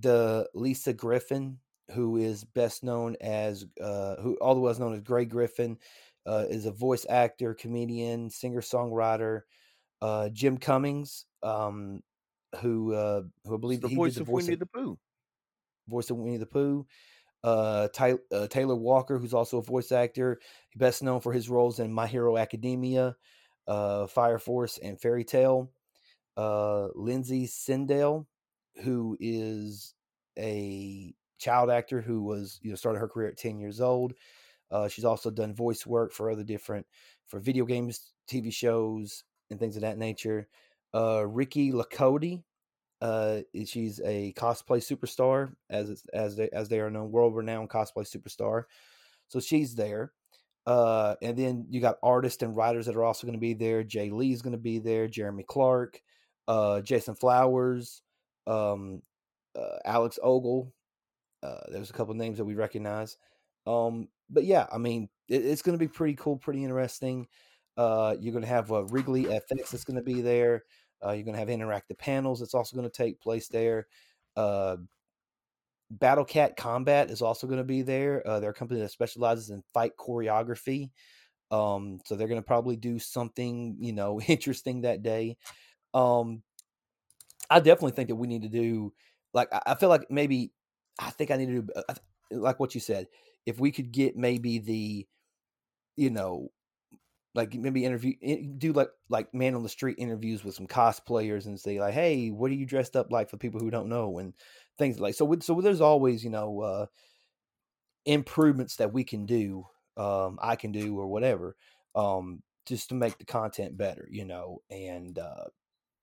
[0.00, 1.60] the Lisa Griffin,
[1.92, 5.78] who is best known as, uh, who otherwise known as Grey Griffin,
[6.26, 9.42] uh, is a voice actor, comedian, singer songwriter.
[10.00, 12.02] Uh, Jim Cummings, um,
[12.60, 14.66] who uh, who I believe the he voice did of the voice Winnie of, the
[14.66, 14.98] Pooh.
[15.88, 16.86] voice of Winnie the Pooh.
[17.42, 20.40] Uh, Ty, uh, Taylor Walker, who's also a voice actor,
[20.76, 23.16] best known for his roles in My Hero Academia,
[23.66, 25.70] uh, Fire Force, and Fairy Tail.
[26.36, 28.26] Uh, Lindsay Sindel,
[28.82, 29.94] who is
[30.38, 34.14] a child actor who was you know started her career at 10 years old.
[34.70, 36.86] Uh, she's also done voice work for other different
[37.26, 40.48] for video games, TV shows, and things of that nature.
[40.94, 42.42] Uh, Riki LeCotey,
[43.00, 48.06] uh, she's a cosplay superstar, as as they as they are known, world renowned cosplay
[48.06, 48.64] superstar.
[49.28, 50.12] So she's there.
[50.66, 53.82] Uh, and then you got artists and writers that are also going to be there.
[53.82, 55.08] Jay Lee's going to be there.
[55.08, 56.00] Jeremy Clark,
[56.46, 58.02] uh, Jason Flowers,
[58.46, 59.00] um,
[59.56, 60.72] uh, Alex Ogle.
[61.42, 63.16] Uh, there's a couple names that we recognize.
[63.66, 67.26] Um, but yeah, I mean, it, it's going to be pretty cool, pretty interesting.
[67.76, 70.64] Uh, you're going to have uh, Wrigley FX that's going to be there.
[71.04, 73.86] Uh, you're going to have interactive panels that's also going to take place there.
[74.36, 74.76] Uh,
[75.90, 78.22] Battle Cat Combat is also going to be there.
[78.24, 80.90] They're a company that specializes in fight choreography.
[81.50, 85.36] Um, so they're going to probably do something, you know, interesting that day.
[85.94, 86.42] Um,
[87.50, 88.92] I definitely think that we need to do,
[89.32, 90.52] like, I feel like maybe,
[90.98, 91.94] I think I need to do, uh,
[92.30, 93.08] like what you said,
[93.46, 95.06] if we could get maybe the,
[95.96, 96.50] you know,
[97.34, 98.14] like maybe interview
[98.58, 102.30] do like like man on the street interviews with some cosplayers and say like hey
[102.30, 104.18] what are you dressed up like for people who don't know?
[104.18, 104.34] and
[104.78, 106.86] things like so with, so there's always you know uh
[108.06, 109.64] improvements that we can do
[109.96, 111.56] um i can do or whatever
[111.94, 115.44] um just to make the content better you know and uh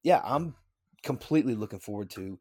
[0.04, 0.56] yeah i'm
[1.04, 2.40] completely looking forward to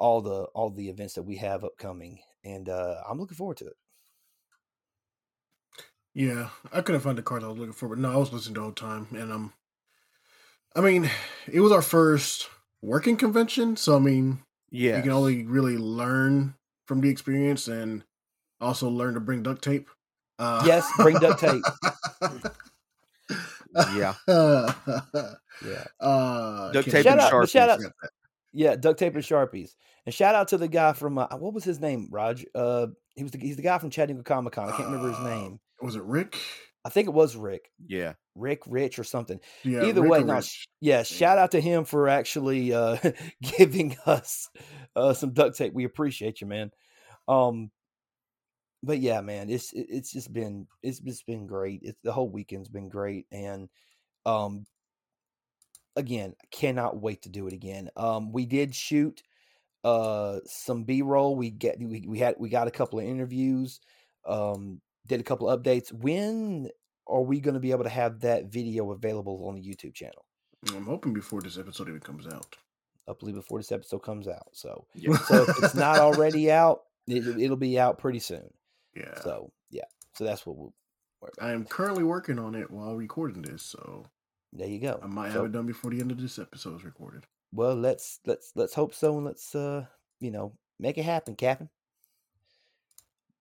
[0.00, 3.66] all the all the events that we have upcoming and uh i'm looking forward to
[3.66, 3.76] it
[6.14, 8.54] Yeah, I couldn't find the card I was looking for, but no, I was listening
[8.54, 9.52] the whole time, and um,
[10.74, 11.08] I mean,
[11.46, 12.48] it was our first
[12.82, 14.40] working convention, so I mean,
[14.72, 14.96] Yeah.
[14.96, 16.54] you can only really learn
[16.86, 18.02] from the experience, and
[18.60, 19.88] also learn to bring duct tape.
[20.40, 21.62] Uh, Yes, bring duct tape.
[23.94, 24.14] Yeah.
[25.64, 27.86] yeah Uh, Duct tape Shout and out- but shout Sharpies.
[27.86, 27.92] out-.
[28.52, 29.76] Yeah, duct tape and sharpies.
[30.06, 32.44] And shout out to the guy from uh, what was his name, Raj?
[32.54, 34.68] Uh, he was the, he's the guy from Chattanooga Comic Con.
[34.68, 35.60] I can't remember his Uh, name.
[35.82, 36.36] Was it Rick?
[36.84, 38.14] I think it was Rick, Yeah.
[38.34, 39.38] Rick Rich or something.
[39.64, 39.84] Yeah.
[39.84, 41.02] Either Rick way, no, sh- yeah.
[41.02, 42.96] Shout out to him for actually uh,
[43.58, 44.48] giving us
[44.96, 45.74] uh, some duct tape.
[45.74, 46.70] We appreciate you, man.
[47.28, 47.70] Um,
[48.82, 51.80] but yeah, man, it's it's just been it's just been great.
[51.82, 53.68] It's the whole weekend's been great, and
[54.24, 54.64] um,
[55.96, 57.90] again, cannot wait to do it again.
[57.96, 59.22] Um, we did shoot
[59.82, 63.80] uh some b-roll we get we, we had we got a couple of interviews
[64.26, 66.68] um did a couple of updates when
[67.06, 70.26] are we going to be able to have that video available on the youtube channel
[70.76, 72.56] I'm hoping before this episode even comes out.
[73.08, 75.16] i believe before this episode comes out so Yeah.
[75.16, 78.50] so if it's not already out it, it'll be out pretty soon
[78.94, 79.18] Yeah.
[79.22, 80.74] so yeah so that's what we'll.
[81.40, 84.04] I am currently working on it while recording this, so
[84.52, 84.98] there you go.
[85.02, 87.26] I might So- have it done before the end of this episode is recorded.
[87.52, 89.84] well let's let's let's hope so and let's uh
[90.20, 91.68] you know make it happen captain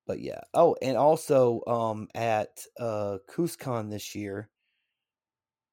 [0.07, 0.41] but yeah.
[0.53, 4.49] Oh and also um at uh cuscon this year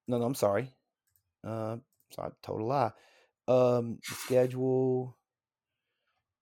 [0.09, 0.73] no no i'm sorry.
[1.45, 1.79] Uh
[2.11, 2.93] sorry total lie.
[3.49, 5.17] Um the schedule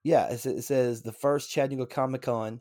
[0.03, 2.61] yeah it, it says the first chattanooga comic-con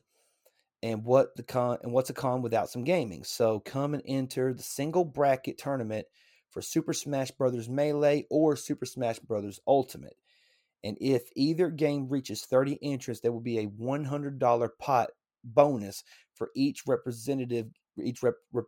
[0.83, 4.53] and what the con and what's a con without some gaming so come and enter
[4.53, 6.05] the single bracket tournament
[6.53, 7.67] for Super Smash Bros.
[7.67, 9.59] Melee or Super Smash Bros.
[9.67, 10.15] Ultimate.
[10.83, 15.09] And if either game reaches 30 entrants, there will be a $100 pot
[15.43, 16.03] bonus
[16.35, 17.67] for each representative,
[18.01, 18.65] each rep, rep,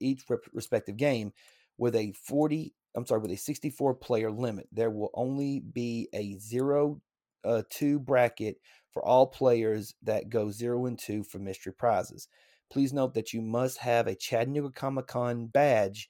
[0.00, 1.32] each rep, respective game,
[1.76, 2.74] with a 40.
[2.94, 4.66] I'm sorry, with a 64 player limit.
[4.72, 7.00] There will only be a zero
[7.44, 8.56] uh, two bracket
[8.92, 12.28] for all players that go zero and two for mystery prizes.
[12.70, 16.08] Please note that you must have a Chattanooga Comic Con badge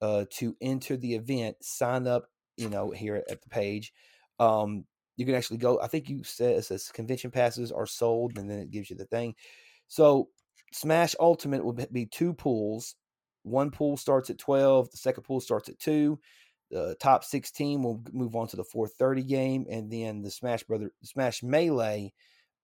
[0.00, 2.26] uh, to enter the event, sign up,
[2.56, 3.92] you know, here at the page.
[4.38, 4.84] Um,
[5.16, 5.80] you can actually go.
[5.80, 8.96] I think you said it says convention passes are sold, and then it gives you
[8.96, 9.34] the thing.
[9.88, 10.28] So
[10.72, 12.94] Smash Ultimate will be- be two pools.
[13.42, 14.90] One pool starts at twelve.
[14.90, 16.20] The second pool starts at two.
[16.70, 20.90] The top 16 will move on to the 430 game and then the smash brother
[21.02, 22.12] smash melee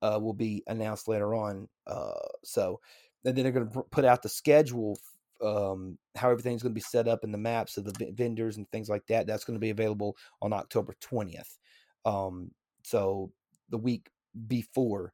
[0.02, 2.12] uh, will be announced later on uh,
[2.42, 2.80] so
[3.24, 4.98] and then they're going to put out the schedule
[5.42, 8.70] um, how everything's going to be set up in the maps of the vendors and
[8.70, 11.58] things like that that's going to be available on october 20th
[12.04, 12.50] um,
[12.82, 13.32] so
[13.70, 14.10] the week
[14.46, 15.12] before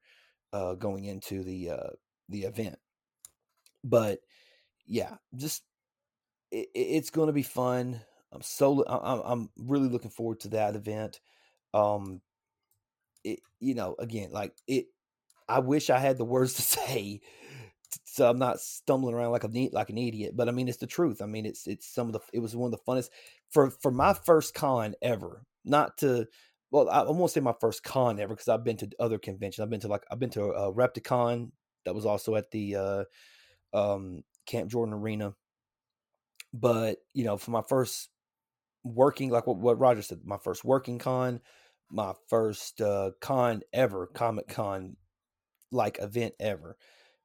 [0.52, 1.90] uh, going into the uh,
[2.28, 2.78] the event.
[3.84, 4.20] But
[4.86, 5.62] yeah just
[6.50, 8.00] it, it's going to be fun
[8.32, 11.20] I'm so I'm really looking forward to that event.
[11.74, 12.20] Um,
[13.24, 14.86] it you know again like it.
[15.48, 17.20] I wish I had the words to say,
[18.04, 20.34] so I'm not stumbling around like a neat like an idiot.
[20.36, 21.20] But I mean, it's the truth.
[21.22, 23.10] I mean, it's it's some of the it was one of the funnest
[23.50, 25.44] for for my first con ever.
[25.64, 26.26] Not to
[26.70, 29.62] well, I, won't say my first con ever because I've been to other conventions.
[29.62, 31.50] I've been to like I've been to a Repticon
[31.84, 33.04] that was also at the uh,
[33.72, 35.34] um, Camp Jordan Arena.
[36.52, 38.08] But you know, for my first
[38.84, 41.40] working like what, what Roger said, my first working con,
[41.90, 44.96] my first uh, con ever, Comic Con
[45.72, 46.76] like event ever.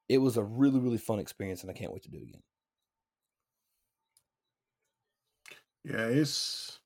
[0.07, 2.43] It was a really really fun experience, and I can't wait to do it again.
[5.83, 6.79] Yeah, it's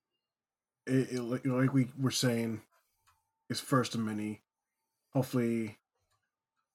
[0.86, 2.62] it, it like, like we were saying,
[3.49, 4.41] it's first of many.
[5.13, 5.77] Hopefully,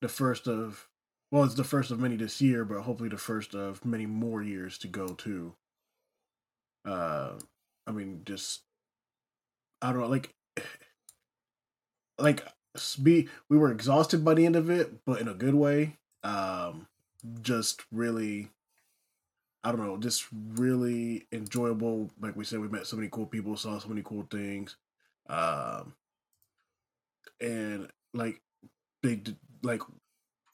[0.01, 0.89] the first of
[1.31, 4.43] well, it's the first of many this year, but hopefully the first of many more
[4.43, 5.55] years to go to.
[6.85, 7.33] Uh,
[7.87, 8.63] I mean, just
[9.83, 10.35] I don't know, like
[12.19, 12.45] like
[13.03, 15.97] be we were exhausted by the end of it, but in a good way.
[16.23, 16.89] Um,
[17.43, 18.51] just really,
[19.63, 22.11] I don't know, just really enjoyable.
[22.21, 24.77] Like we said, we met so many cool people, saw so many cool things,
[25.29, 25.95] um,
[27.41, 28.41] and like
[29.03, 29.21] they
[29.63, 29.83] like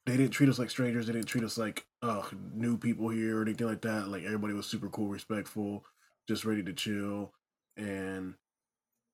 [0.06, 1.06] they didn't treat us like strangers.
[1.06, 2.22] They didn't treat us like uh
[2.54, 4.08] new people here or anything like that.
[4.08, 5.84] Like everybody was super cool, respectful,
[6.30, 7.32] just ready to chill
[7.76, 8.34] and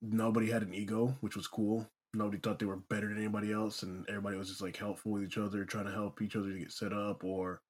[0.03, 1.89] nobody had an ego, which was cool.
[2.13, 5.25] Nobody thought they were better than anybody else, and everybody was just like helpful with
[5.25, 7.25] each other, trying to help each other to get set up.
[7.25, 7.63] Or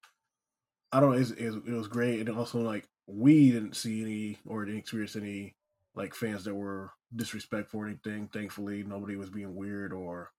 [0.90, 4.64] I don't know, it, it, was great, and also like we didn't see any or
[4.64, 5.54] didn't experience any
[5.94, 8.28] like fans that were disrespectful or anything.
[8.32, 10.32] Thankfully, nobody was being weird or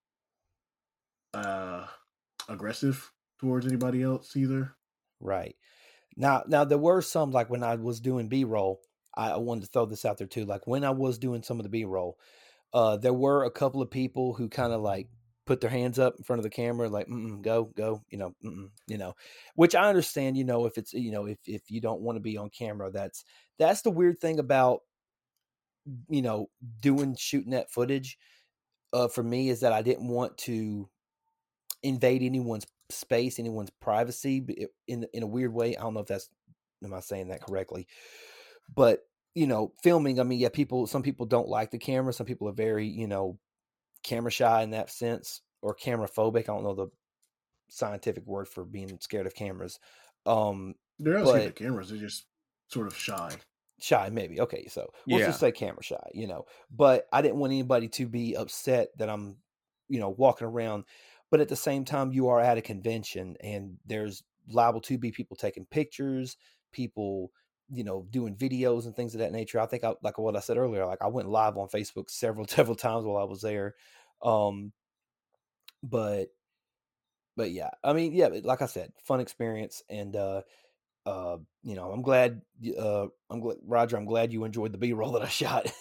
[1.33, 1.85] uh
[2.49, 4.75] aggressive towards anybody else either.
[5.21, 5.55] Right.
[6.17, 8.81] Now, now there were some like when I was doing B roll,
[9.17, 10.45] I, I wanted to throw this out there too.
[10.45, 12.17] Like when I was doing some of the B roll,
[12.73, 15.07] uh, there were a couple of people who kind of like
[15.47, 17.07] put their hands up in front of the camera, like
[17.41, 18.33] go, go, you know,
[18.87, 19.15] you know,
[19.55, 20.37] which I understand.
[20.37, 22.91] You know, if it's you know, if if you don't want to be on camera,
[22.91, 23.23] that's
[23.57, 24.81] that's the weird thing about
[26.09, 26.49] you know
[26.79, 28.17] doing shooting that footage.
[28.93, 30.87] Uh, for me, is that I didn't want to
[31.83, 34.45] invade anyone's space, anyone's privacy
[34.87, 35.75] in in a weird way.
[35.75, 36.29] I don't know if that's
[36.83, 37.87] am I saying that correctly,
[38.73, 39.06] but
[39.37, 40.19] you know, filming.
[40.19, 40.87] I mean, yeah, people.
[40.87, 42.11] Some people don't like the camera.
[42.11, 43.37] Some people are very you know
[44.03, 46.41] camera shy in that sense or camera phobic.
[46.41, 46.87] I don't know the
[47.69, 49.79] scientific word for being scared of cameras.
[50.25, 51.89] Um, they're not scared of cameras.
[51.89, 52.25] They're just
[52.69, 53.31] sort of shy.
[53.79, 54.41] Shy, maybe.
[54.41, 55.27] Okay, so we'll yeah.
[55.27, 56.09] just say camera shy.
[56.15, 56.45] You know,
[56.75, 59.37] but I didn't want anybody to be upset that I'm,
[59.87, 60.85] you know, walking around.
[61.29, 65.11] But at the same time, you are at a convention, and there's liable to be
[65.11, 66.37] people taking pictures,
[66.71, 67.29] people
[67.71, 70.39] you know doing videos and things of that nature i think I, like what i
[70.39, 73.75] said earlier like i went live on facebook several several times while i was there
[74.23, 74.71] um
[75.83, 76.27] but
[77.35, 80.41] but yeah i mean yeah like i said fun experience and uh
[81.05, 82.41] uh you know i'm glad
[82.77, 85.71] uh i'm glad roger i'm glad you enjoyed the b-roll that i shot.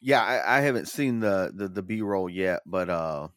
[0.00, 3.28] Yeah I, I haven't seen the the, the b-roll yet but uh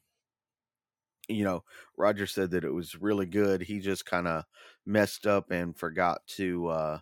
[1.27, 1.63] you know,
[1.97, 3.62] Roger said that it was really good.
[3.62, 4.43] He just kind of
[4.86, 6.99] messed up and forgot to uh,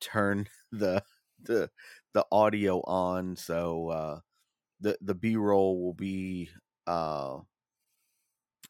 [0.00, 1.02] turn the
[1.42, 1.70] the
[2.12, 3.36] the audio on.
[3.36, 4.20] So uh,
[4.80, 6.50] the the B roll will be
[6.86, 7.38] uh,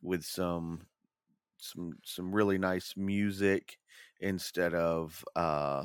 [0.03, 0.87] with some
[1.59, 3.79] some some really nice music
[4.21, 5.85] instead of uh,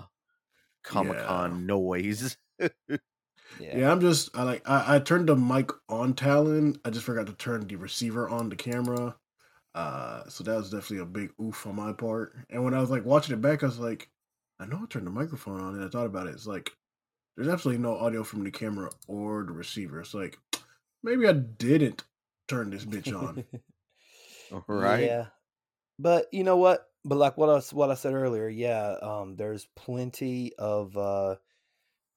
[0.83, 1.65] Comic Con yeah.
[1.65, 2.37] noise.
[3.59, 3.77] yeah.
[3.77, 3.91] yeah.
[3.91, 6.77] I'm just I like I, I turned the mic on Talon.
[6.85, 9.15] I just forgot to turn the receiver on the camera.
[9.73, 12.35] Uh, so that was definitely a big oof on my part.
[12.49, 14.09] And when I was like watching it back, I was like,
[14.59, 16.33] I know I turned the microphone on, and I thought about it.
[16.33, 16.71] It's like
[17.35, 20.01] there's absolutely no audio from the camera or the receiver.
[20.01, 20.37] It's like
[21.03, 22.03] maybe I didn't
[22.47, 23.43] turn this bitch on.
[24.67, 25.05] right?
[25.05, 25.25] Yeah.
[25.97, 26.87] But you know what?
[27.05, 31.35] But like what I what I said earlier, yeah, um, there's plenty of uh,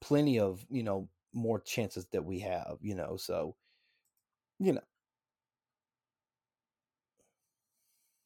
[0.01, 3.17] plenty of you know more chances that we have, you know.
[3.17, 3.57] So,
[4.59, 4.81] you know,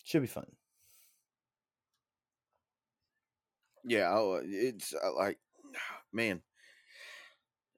[0.03, 0.55] Should be fun.
[3.83, 5.39] Yeah, oh, it's uh, like,
[6.13, 6.41] man,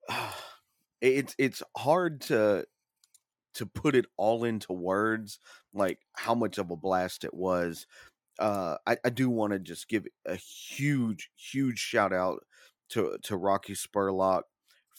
[1.02, 2.66] it's it's hard to
[3.56, 5.40] to put it all into words,
[5.74, 7.88] like how much of a blast it was.
[8.40, 12.46] Uh, I, I do want to just give a huge, huge shout out
[12.92, 14.44] to to Rocky Spurlock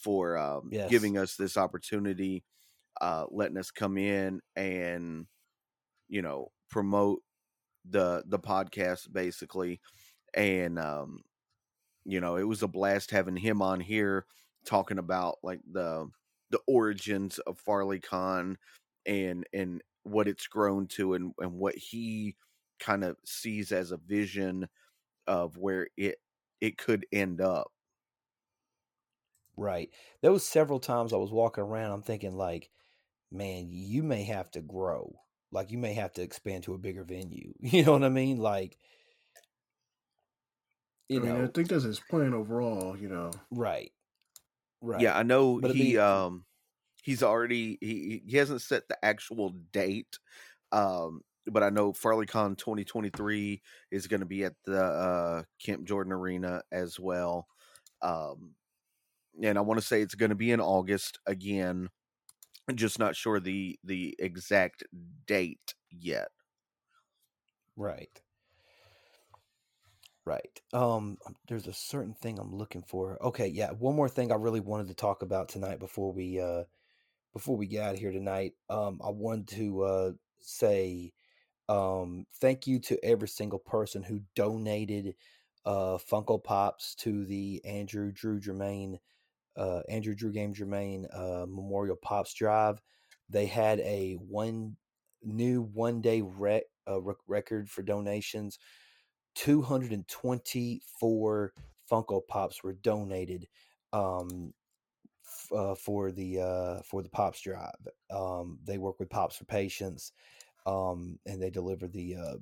[0.03, 0.87] for um, Yes.
[0.87, 2.43] giving us this opportunity,
[3.01, 5.27] uh, letting us come in and
[6.09, 7.21] you know promote
[7.85, 9.81] the the podcast basically,
[10.35, 11.23] and um,
[12.05, 14.25] you know it was a blast having him on here
[14.65, 16.09] talking about like the
[16.51, 18.57] the origins of Farley Con
[19.05, 22.35] and and what it's grown to and and what he
[22.79, 24.67] kind of sees as a vision
[25.27, 26.17] of where it
[26.61, 27.72] it could end up.
[29.55, 29.91] Right.
[30.21, 31.91] There was several times I was walking around.
[31.91, 32.71] I'm thinking like,
[33.31, 35.21] man, you may have to grow.
[35.51, 37.53] Like you may have to expand to a bigger venue.
[37.61, 38.39] You know what I mean?
[38.39, 38.77] Like,
[41.09, 42.97] you I mean, know, I think that's his plan overall.
[42.97, 43.91] You know, right,
[44.81, 45.01] right.
[45.01, 46.45] Yeah, I know But he be- um
[47.03, 50.19] he's already he he hasn't set the actual date.
[50.71, 56.13] Um but I know FarleyCon 2023 is going to be at the uh Camp Jordan
[56.13, 57.47] Arena as well.
[58.01, 58.55] Um
[59.41, 61.89] and I want to say it's going to be in August again.
[62.67, 64.83] I'm just not sure the the exact
[65.27, 66.29] date yet.
[67.75, 68.21] Right.
[70.25, 70.61] Right.
[70.71, 73.21] Um um, there's a certain thing I'm looking for.
[73.21, 76.63] Okay, yeah, one more thing I really wanted to talk about tonight before we uh
[77.33, 78.53] before we get out here tonight.
[78.69, 81.11] Um I wanted to uh say
[81.67, 85.15] um thank you to every single person who donated
[85.65, 88.99] uh Funko Pops to the Andrew Drew Germain
[89.57, 92.81] uh Andrew Drew Game Germain uh Memorial Pops Drive.
[93.29, 94.75] They had a one
[95.23, 98.59] new one day rec- uh, rec- record for donations.
[99.35, 101.53] 224
[101.89, 103.47] Funko Pops were donated
[103.91, 104.53] um,
[105.25, 107.87] f- uh, for the uh, for the Pops Drive.
[108.11, 110.11] Um, they work with Pops for Patients,
[110.65, 112.35] um, and they deliver the uh,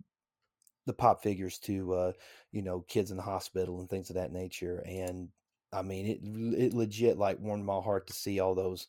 [0.86, 2.14] the pop figures to
[2.52, 4.84] you know kids in the hospital and things of that nature.
[4.86, 5.30] And
[5.74, 8.88] I mean, it it legit like warmed my heart to see all those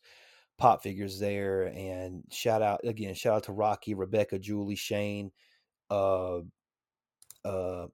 [0.57, 1.65] pop figures there.
[1.65, 5.31] And shout out again, shout out to Rocky, Rebecca, Julie, Shane,
[5.91, 6.39] uh,
[7.45, 7.87] uh,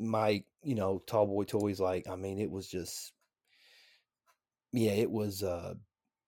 [0.00, 0.46] Mike.
[0.64, 1.80] You know, Tall Boy Toys.
[1.80, 3.12] Like, I mean, it was just,
[4.72, 5.42] yeah, it was.
[5.42, 5.74] uh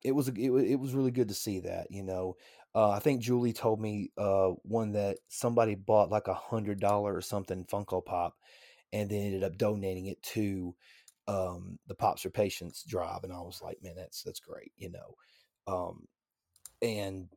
[0.05, 2.37] it was it, it was really good to see that you know
[2.77, 7.17] uh, i think julie told me uh, one that somebody bought like a hundred dollar
[7.17, 8.37] or something funko pop
[8.93, 10.77] and then ended up donating it to
[11.29, 14.91] um, the pops for patients drive and i was like man that's that's great you
[14.91, 15.15] know
[15.67, 16.07] um,
[16.83, 17.29] and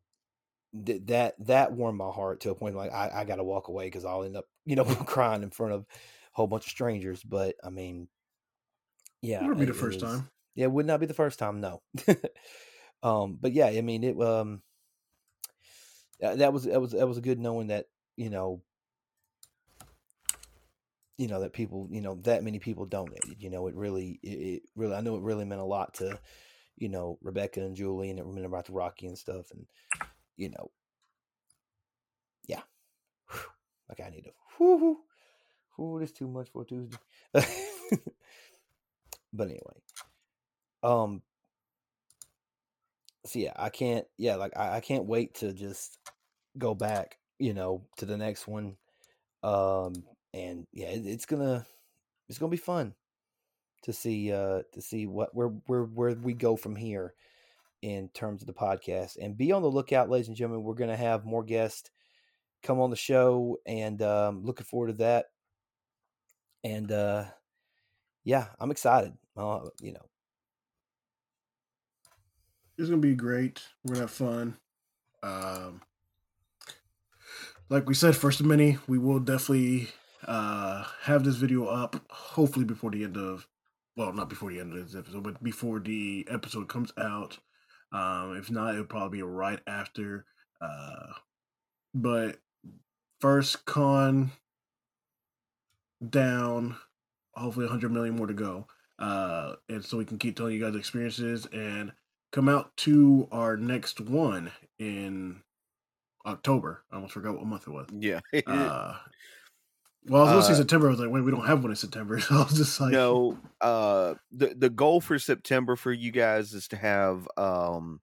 [0.85, 3.67] th- that that warmed my heart to a point like i, I got to walk
[3.67, 5.85] away because i'll end up you know crying in front of a
[6.31, 8.07] whole bunch of strangers but i mean
[9.21, 10.29] yeah it would be the first was- time.
[10.55, 11.81] yeah, it would not be the first time, no.
[13.03, 14.61] um, but yeah, I mean, it um,
[16.19, 18.61] that was that was that was a good knowing that you know,
[21.17, 23.37] you know that people, you know, that many people donated.
[23.39, 26.19] You know, it really, it, really, I know it really meant a lot to,
[26.77, 29.65] you know, Rebecca and Julie, and it meant about the Rocky and stuff, and
[30.37, 30.71] you know,
[32.47, 32.61] yeah.
[33.31, 33.39] Whew.
[33.89, 34.31] Like I need to.
[34.59, 34.97] Whoo, whoo,
[35.77, 36.97] whoo, this too much for Tuesday.
[37.33, 37.45] but
[39.47, 39.81] anyway,
[40.83, 41.21] um,
[43.25, 44.05] so yeah, I can't.
[44.17, 45.97] Yeah, like I, I can't wait to just
[46.57, 48.77] go back, you know, to the next one.
[49.43, 50.03] Um,
[50.35, 51.65] and yeah, it, it's gonna
[52.27, 52.93] it's gonna be fun
[53.83, 57.13] to see uh to see what where where where we go from here
[57.81, 59.17] in terms of the podcast.
[59.21, 60.63] And be on the lookout, ladies and gentlemen.
[60.63, 61.89] We're gonna have more guests
[62.63, 65.27] come on the show, and um, looking forward to that.
[66.63, 67.25] And uh,
[68.23, 69.13] yeah, I'm excited.
[69.37, 70.05] Uh, you know,
[72.77, 73.61] It's gonna be great.
[73.83, 74.57] We're gonna have fun.
[75.23, 75.81] Um,
[77.69, 79.89] like we said, first of many, we will definitely
[80.25, 81.95] uh have this video up.
[82.09, 83.47] Hopefully before the end of,
[83.95, 87.39] well, not before the end of this episode, but before the episode comes out.
[87.91, 90.25] Um, if not, it'll probably be right after.
[90.59, 91.13] Uh,
[91.93, 92.39] but
[93.21, 94.31] first con
[96.07, 96.75] down.
[97.33, 98.67] Hopefully, 100 million more to go.
[98.97, 101.91] Uh, and so we can keep telling you guys experiences and
[102.31, 105.41] come out to our next one in
[106.25, 106.83] October.
[106.91, 107.87] I almost forgot what month it was.
[107.91, 108.19] Yeah.
[108.47, 108.95] Uh,
[110.07, 110.87] well, I was say Uh, September.
[110.87, 112.19] I was like, wait, we don't have one in September.
[112.19, 116.53] So I was just like, no uh the the goal for september for you guys
[116.53, 118.01] is to have um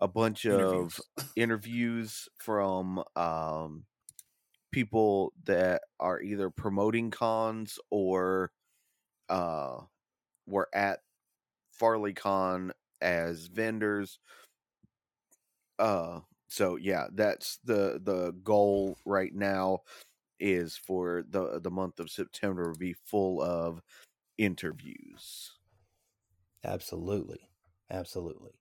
[0.00, 1.00] a bunch of interviews.
[1.36, 3.84] interviews from um
[4.72, 8.50] people that are either promoting cons or
[9.28, 9.78] uh,
[10.46, 11.00] were at
[11.80, 12.70] FarleyCon
[13.00, 14.18] as vendors.
[15.78, 19.80] Uh, so yeah, that's the the goal right now
[20.40, 23.80] is for the the month of September to be full of
[24.38, 25.52] interviews.
[26.64, 27.40] Absolutely.
[27.90, 28.52] Absolutely.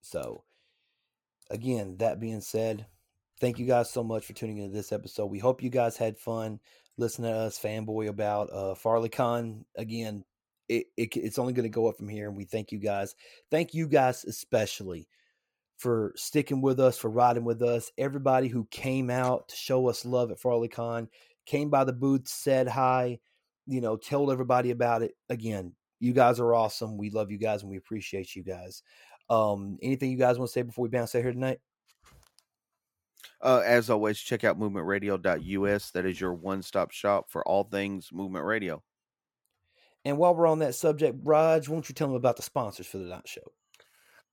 [0.00, 0.44] So,
[1.50, 2.86] again, that being said,
[3.40, 5.26] thank you guys so much for tuning into this episode.
[5.26, 6.60] We hope you guys had fun
[6.96, 9.64] listening to us fanboy about uh, FarleyCon.
[9.76, 10.24] Again,
[10.68, 13.14] it, it it's only going to go up from here, and we thank you guys.
[13.50, 15.08] Thank you guys especially
[15.76, 17.90] for sticking with us, for riding with us.
[17.98, 21.08] Everybody who came out to show us love at FarleyCon,
[21.46, 23.18] came by the booth, said hi,
[23.66, 25.12] you know, told everybody about it.
[25.28, 26.96] Again, you guys are awesome.
[26.96, 28.82] We love you guys and we appreciate you guys.
[29.30, 31.60] Um, anything you guys want to say before we bounce out here tonight?
[33.40, 35.90] Uh, as always, check out movementradio.us.
[35.90, 38.82] That is your one stop shop for all things movement radio.
[40.04, 42.98] And while we're on that subject, Raj, won't you tell them about the sponsors for
[42.98, 43.52] the night show?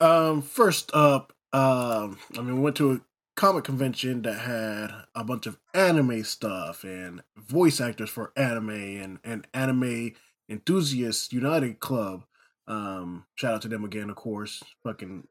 [0.01, 3.01] Um, first up, um, I mean, we went to a
[3.35, 9.19] comic convention that had a bunch of anime stuff and voice actors for anime and
[9.23, 10.11] and anime
[10.49, 12.25] enthusiasts united club
[12.67, 15.25] um shout out to them again of course fucking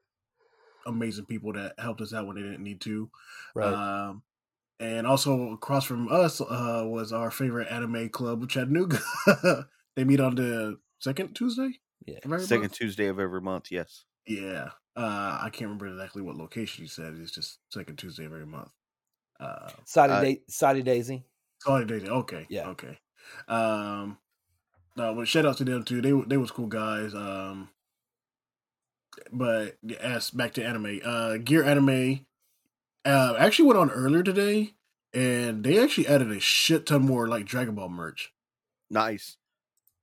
[0.87, 3.11] amazing people that helped us out when they didn't need to
[3.55, 3.73] Right.
[3.73, 4.23] um
[4.81, 8.99] and also across from us uh was our favorite anime club chattanooga
[9.95, 12.19] they meet on the second tuesday yeah.
[12.39, 12.73] Second month?
[12.73, 13.71] Tuesday of every month.
[13.71, 14.05] Yes.
[14.31, 14.71] Yeah.
[14.97, 17.15] Uh I can't remember exactly what location you said.
[17.21, 18.71] It's just second Tuesday of every month.
[19.39, 21.25] Uh Sidey, Uh, da- Sidey Daisy.
[21.61, 22.09] Solid Daisy.
[22.09, 22.47] Okay.
[22.49, 22.69] Yeah.
[22.69, 22.99] Okay.
[23.49, 24.19] Um
[24.97, 26.01] no, but shout out to them too.
[26.03, 27.15] They were- they was cool guys.
[27.15, 27.71] Um
[29.33, 31.01] but yeah, as back to anime.
[31.05, 32.27] Uh Gear Anime
[33.05, 34.75] uh actually went on earlier today
[35.13, 38.33] and they actually added a shit ton more like Dragon Ball merch.
[38.91, 39.37] Nice.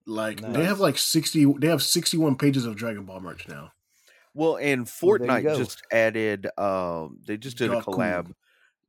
[0.06, 3.72] Like they have like 60 they have 61 pages of Dragon Ball merch now.
[4.38, 5.58] Well, and Well, there you Fortnite go.
[5.58, 6.48] just added.
[6.60, 8.34] Um, they just did a collab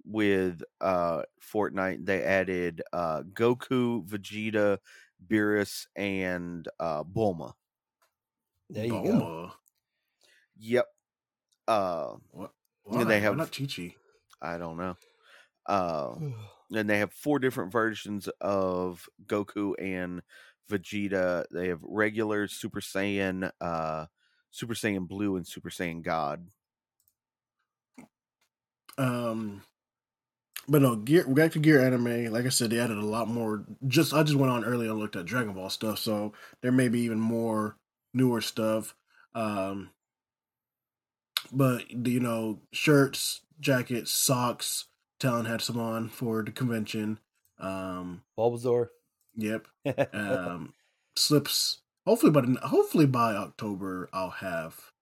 [0.04, 1.22] with uh
[1.52, 2.04] Fortnite.
[2.04, 4.78] They added uh Goku, Vegeta,
[5.26, 7.54] Beerus, and uh Bulma.
[8.68, 9.52] There you go.
[10.58, 10.86] Yep.
[11.66, 12.50] Uh, What?
[12.90, 13.04] Yeah, Why?
[13.04, 13.94] they Why have- not Chi Chi.
[14.42, 14.96] I don't know.
[15.66, 16.14] Uh,
[16.74, 20.22] and they have four different versions of Goku and
[20.70, 21.44] Vegeta.
[21.50, 24.06] They have regular Super Saiyan, uh,
[24.58, 26.48] Super Saiyan Blue, and Super Saiyan God.
[28.98, 29.62] Um,
[30.68, 32.32] but no, gear back to Gear Anime.
[32.32, 33.64] Like I said, they added a lot more.
[33.86, 36.88] Just I just went on earlier and looked at Dragon Ball stuff, so there may
[36.88, 37.76] be even more
[38.12, 38.96] newer stuff.
[39.34, 39.90] Um,
[41.52, 44.86] but you know, shirts, jackets, socks.
[45.20, 47.18] Talon had some on for the convention.
[47.58, 48.88] Um, Bulbasaur.
[49.36, 49.66] yep.
[50.12, 50.74] Um,
[51.16, 51.80] slips.
[52.08, 54.92] Hopefully, by hopefully by October, I'll have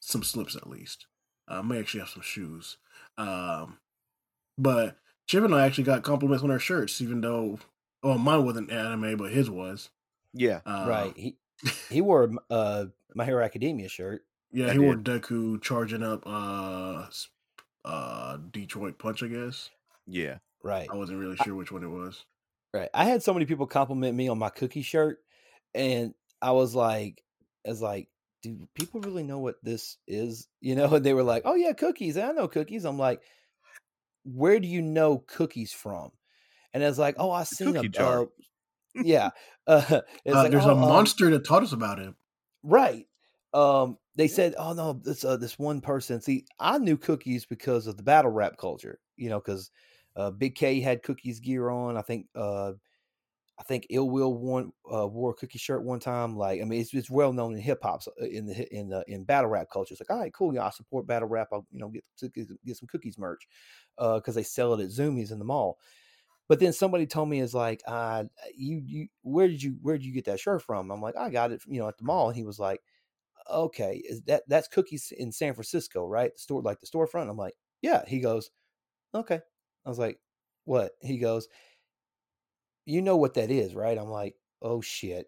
[0.00, 1.06] some slips at least.
[1.48, 2.76] I may actually have some shoes.
[3.16, 3.78] Um,
[4.58, 7.58] but Chip and I actually got compliments on our shirts, even though,
[8.02, 9.88] oh, mine wasn't anime, but his was.
[10.34, 10.60] Yeah.
[10.66, 11.16] Uh, right.
[11.16, 11.36] He
[11.88, 14.22] he wore a uh, My Hero Academia shirt.
[14.52, 17.06] Yeah, I he wore Deku charging up uh,
[17.82, 19.70] uh, Detroit Punch, I guess.
[20.06, 20.36] Yeah.
[20.62, 20.86] Right.
[20.92, 22.26] I wasn't really sure which one it was.
[22.74, 22.90] Right.
[22.92, 25.22] I had so many people compliment me on my cookie shirt,
[25.74, 27.22] and I was like,
[27.66, 28.08] I was like,
[28.42, 30.48] do people really know what this is?
[30.62, 32.18] You know, and they were like, oh yeah, cookies.
[32.18, 32.84] I know cookies.
[32.84, 33.22] I'm like,
[34.24, 36.12] where do you know cookies from?
[36.72, 38.22] And it's like, oh, I seen a jar.
[38.98, 39.30] uh, yeah.
[39.66, 42.14] Uh, Uh, like, there's "Oh, a um, monster that taught us about it.
[42.62, 43.06] Right.
[43.52, 47.86] Um, they said, "Oh no, this uh, this one person." See, I knew cookies because
[47.86, 49.00] of the battle rap culture.
[49.16, 49.70] You know, because
[50.16, 51.96] uh, Big K had cookies gear on.
[51.96, 52.74] I think uh,
[53.60, 56.34] I think Ill Will one uh, wore a cookie shirt one time.
[56.34, 59.24] Like, I mean, it's it's well known in hip hop in the in the in
[59.24, 59.92] battle rap culture.
[59.92, 60.58] It's like, all right, cool.
[60.58, 61.48] I support battle rap.
[61.52, 62.04] I'll you know get
[62.64, 63.46] get, some cookies merch
[63.98, 65.78] because they sell it at Zumiez in the mall.
[66.48, 68.24] But then somebody told me is like, uh,
[68.56, 70.90] you you where did you where did you get that shirt from?
[70.90, 72.28] I'm like, I got it, you know, at the mall.
[72.28, 72.80] And he was like,
[73.48, 76.32] okay, is that that's cookies in San Francisco, right?
[76.34, 77.28] The store like the storefront.
[77.28, 78.04] I'm like, yeah.
[78.06, 78.50] He goes,
[79.14, 79.40] okay.
[79.84, 80.18] I was like,
[80.64, 80.92] what?
[81.02, 81.46] He goes,
[82.90, 83.96] you know what that is, right?
[83.96, 85.26] I'm like, oh shit.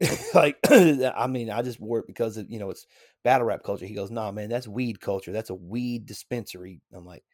[0.34, 2.86] like, I mean, I just wore it because of, you know, it's
[3.24, 3.86] battle rap culture.
[3.86, 5.32] He goes, nah, man, that's weed culture.
[5.32, 6.80] That's a weed dispensary.
[6.94, 7.24] I'm like,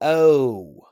[0.00, 0.86] oh,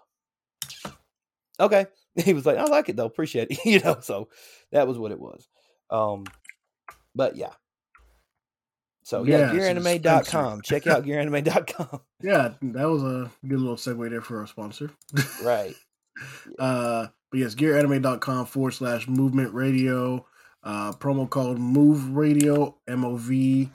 [1.58, 1.86] okay.
[2.16, 3.06] He was like, I like it though.
[3.06, 3.58] Appreciate it.
[3.64, 4.28] you know, so
[4.70, 5.48] that was what it was.
[5.90, 6.24] Um,
[7.12, 7.50] but yeah.
[9.02, 10.62] So yeah, Yeah, gearanime.com.
[10.62, 12.00] Check out gearanime.com.
[12.22, 14.90] Yeah, that was a good little segue there for our sponsor.
[15.42, 15.74] right.
[16.56, 20.24] Uh, But yes, gearanime.com forward slash movement radio.
[20.62, 23.70] Uh, promo code Move Radio, M O V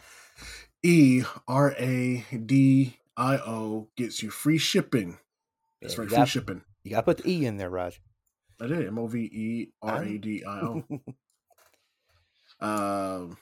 [0.81, 5.17] E R A D I O, gets you free shipping.
[5.81, 6.61] That's Yeah, right, free got- shipping.
[6.83, 7.99] You got to put the E in there, Raj.
[8.61, 8.87] I did.
[8.87, 10.83] M O V E R A D I O.
[12.61, 13.37] Um,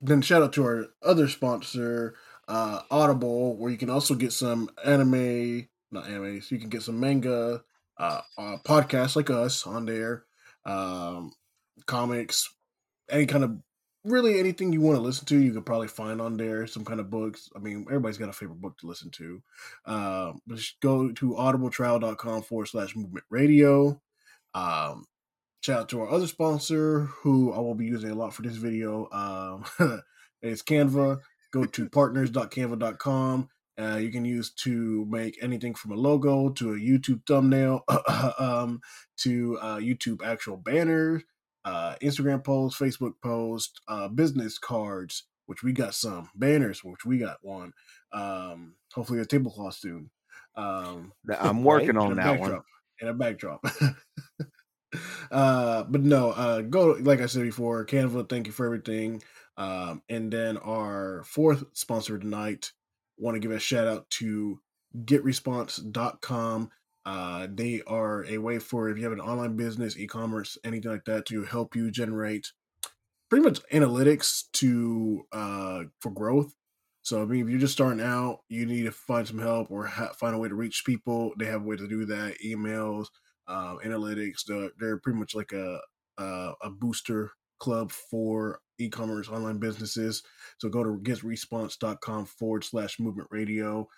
[0.00, 2.14] then shout out to our other sponsor,
[2.46, 6.82] uh, Audible, where you can also get some anime, not anime, so you can get
[6.82, 7.64] some manga,
[7.98, 10.24] uh, uh podcasts like us on there,
[10.64, 11.32] um,
[11.86, 12.48] comics,
[13.10, 13.58] any kind of
[14.06, 16.66] really anything you want to listen to, you could probably find on there.
[16.66, 17.50] Some kind of books.
[17.54, 19.42] I mean, everybody's got a favorite book to listen to.
[19.84, 24.00] Um, just go to audibletrial.com forward slash movement radio.
[24.54, 25.04] Um,
[25.60, 28.56] shout out to our other sponsor who I will be using a lot for this
[28.56, 29.08] video.
[29.10, 29.64] Um,
[30.42, 31.18] it's Canva.
[31.52, 33.48] Go to partners.canva.com.
[33.78, 37.84] Uh, you can use to make anything from a logo to a YouTube thumbnail
[38.38, 38.80] um,
[39.18, 41.22] to uh, YouTube actual banners,
[41.64, 47.18] uh, Instagram posts, Facebook posts, uh, business cards, which we got some, banners, which we
[47.18, 47.72] got one.
[48.12, 50.10] Um, hopefully a tablecloth soon.
[50.56, 52.60] Um, I'm working on that one.
[52.98, 53.62] And a backdrop.
[55.30, 58.28] uh, but no, uh, go like I said before, Canva.
[58.28, 59.22] Thank you for everything.
[59.58, 62.72] Um, and then our fourth sponsor tonight,
[63.16, 64.60] want to give a shout out to
[64.96, 66.70] GetResponse.com.
[67.04, 71.04] Uh, they are a way for if you have an online business, e-commerce, anything like
[71.04, 72.48] that, to help you generate
[73.28, 76.54] pretty much analytics to uh for growth.
[77.02, 79.86] So I mean, if you're just starting out, you need to find some help or
[79.86, 81.32] ha- find a way to reach people.
[81.38, 82.34] They have a way to do that.
[82.44, 83.06] Emails,
[83.46, 84.44] uh, analytics.
[84.46, 85.80] They're, they're pretty much like a,
[86.18, 90.22] a a booster club for e-commerce online businesses.
[90.58, 93.88] So go to getresponse.com forward slash movement radio.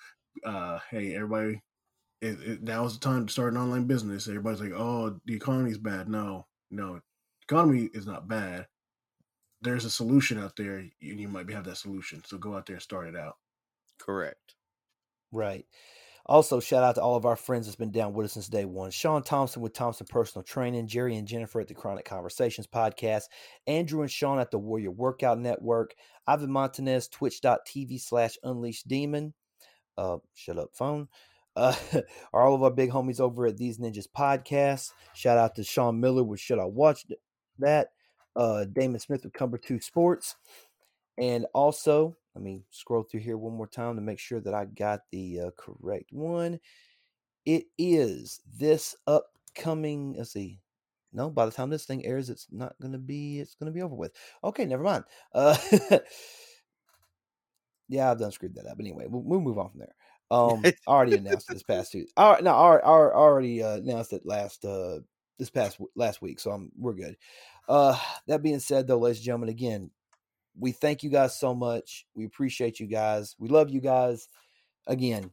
[0.45, 1.63] Uh, hey, everybody,
[2.21, 4.29] it, it, now is the time to start an online business.
[4.29, 6.09] Everybody's like, oh, the economy's bad.
[6.09, 7.01] No, no,
[7.49, 8.67] economy is not bad.
[9.61, 12.23] There's a solution out there, and you might have that solution.
[12.25, 13.35] So go out there and start it out.
[13.99, 14.55] Correct.
[15.33, 15.67] Right.
[16.29, 18.67] Also, shout out to all of our friends that's been down with us since day
[18.67, 18.91] one.
[18.91, 23.25] Sean Thompson with Thompson Personal Training, Jerry and Jennifer at the Chronic Conversations podcast,
[23.67, 25.95] Andrew and Sean at the Warrior Workout Network,
[26.27, 29.33] Ivan Montanez, twitch.tv slash unleashed demon.
[29.97, 31.09] Uh, shut up, phone.
[31.57, 31.75] Uh,
[32.35, 34.93] all of our big homies over at These Ninjas podcast.
[35.15, 37.07] Shout out to Sean Miller with Should I Watch
[37.59, 37.89] That?
[38.37, 40.37] Uh, Damon Smith with Cumber 2 Sports.
[41.19, 44.67] And also, let me scroll through here one more time to make sure that I
[44.67, 46.61] got the uh, correct one.
[47.45, 50.61] It is this upcoming, let's see.
[51.13, 53.75] No, by the time this thing airs, it's not going to be, it's going to
[53.75, 54.13] be over with.
[54.45, 55.05] Okay, never mind.
[55.35, 55.57] Uh,
[57.89, 58.77] yeah, I've done screwed that up.
[58.77, 59.95] But anyway, we'll, we'll move on from there.
[60.31, 62.07] Um, I already announced this past two.
[62.17, 64.99] All right, no, I already, I already uh, announced it last uh
[65.39, 67.17] this past last week, so I'm we're good.
[67.69, 69.91] Uh, that being said, though, ladies and gentlemen, again,
[70.59, 72.07] we thank you guys so much.
[72.15, 73.37] We appreciate you guys.
[73.39, 74.29] We love you guys.
[74.87, 75.31] Again,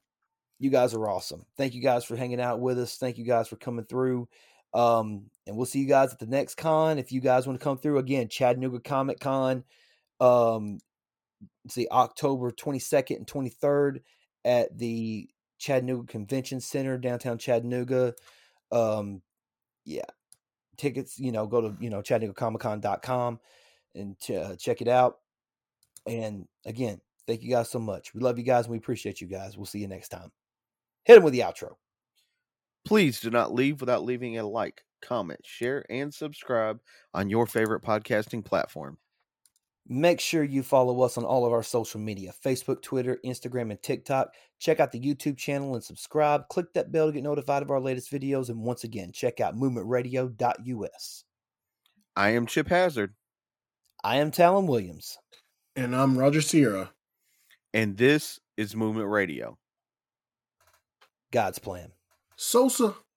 [0.59, 1.45] you guys are awesome.
[1.57, 2.97] Thank you guys for hanging out with us.
[2.97, 4.27] Thank you guys for coming through.
[4.73, 6.99] Um, and we'll see you guys at the next con.
[6.99, 9.63] If you guys want to come through again, Chattanooga Comic Con.
[10.19, 10.79] Um,
[11.69, 14.01] see, October 22nd and 23rd
[14.43, 18.13] at the Chattanooga Convention Center, downtown Chattanooga.
[18.71, 19.21] Um,
[19.85, 20.03] yeah,
[20.77, 23.39] tickets, you know, go to, you know, ChattanoogaComicCon.com
[23.95, 25.17] and ch- uh, check it out.
[26.05, 28.13] And again, thank you guys so much.
[28.13, 29.57] We love you guys and we appreciate you guys.
[29.57, 30.31] We'll see you next time.
[31.03, 31.73] Hit them with the outro.
[32.85, 36.79] Please do not leave without leaving a like, comment, share, and subscribe
[37.13, 38.97] on your favorite podcasting platform.
[39.87, 43.81] Make sure you follow us on all of our social media Facebook, Twitter, Instagram, and
[43.81, 44.33] TikTok.
[44.57, 46.47] Check out the YouTube channel and subscribe.
[46.49, 48.49] Click that bell to get notified of our latest videos.
[48.49, 51.23] And once again, check out movementradio.us.
[52.15, 53.13] I am Chip Hazard,
[54.05, 55.17] I am Talon Williams.
[55.75, 56.91] And I'm Roger Sierra.
[57.73, 59.57] and this is Movement Radio.
[61.31, 61.91] God's plan.
[62.35, 62.93] Sosa.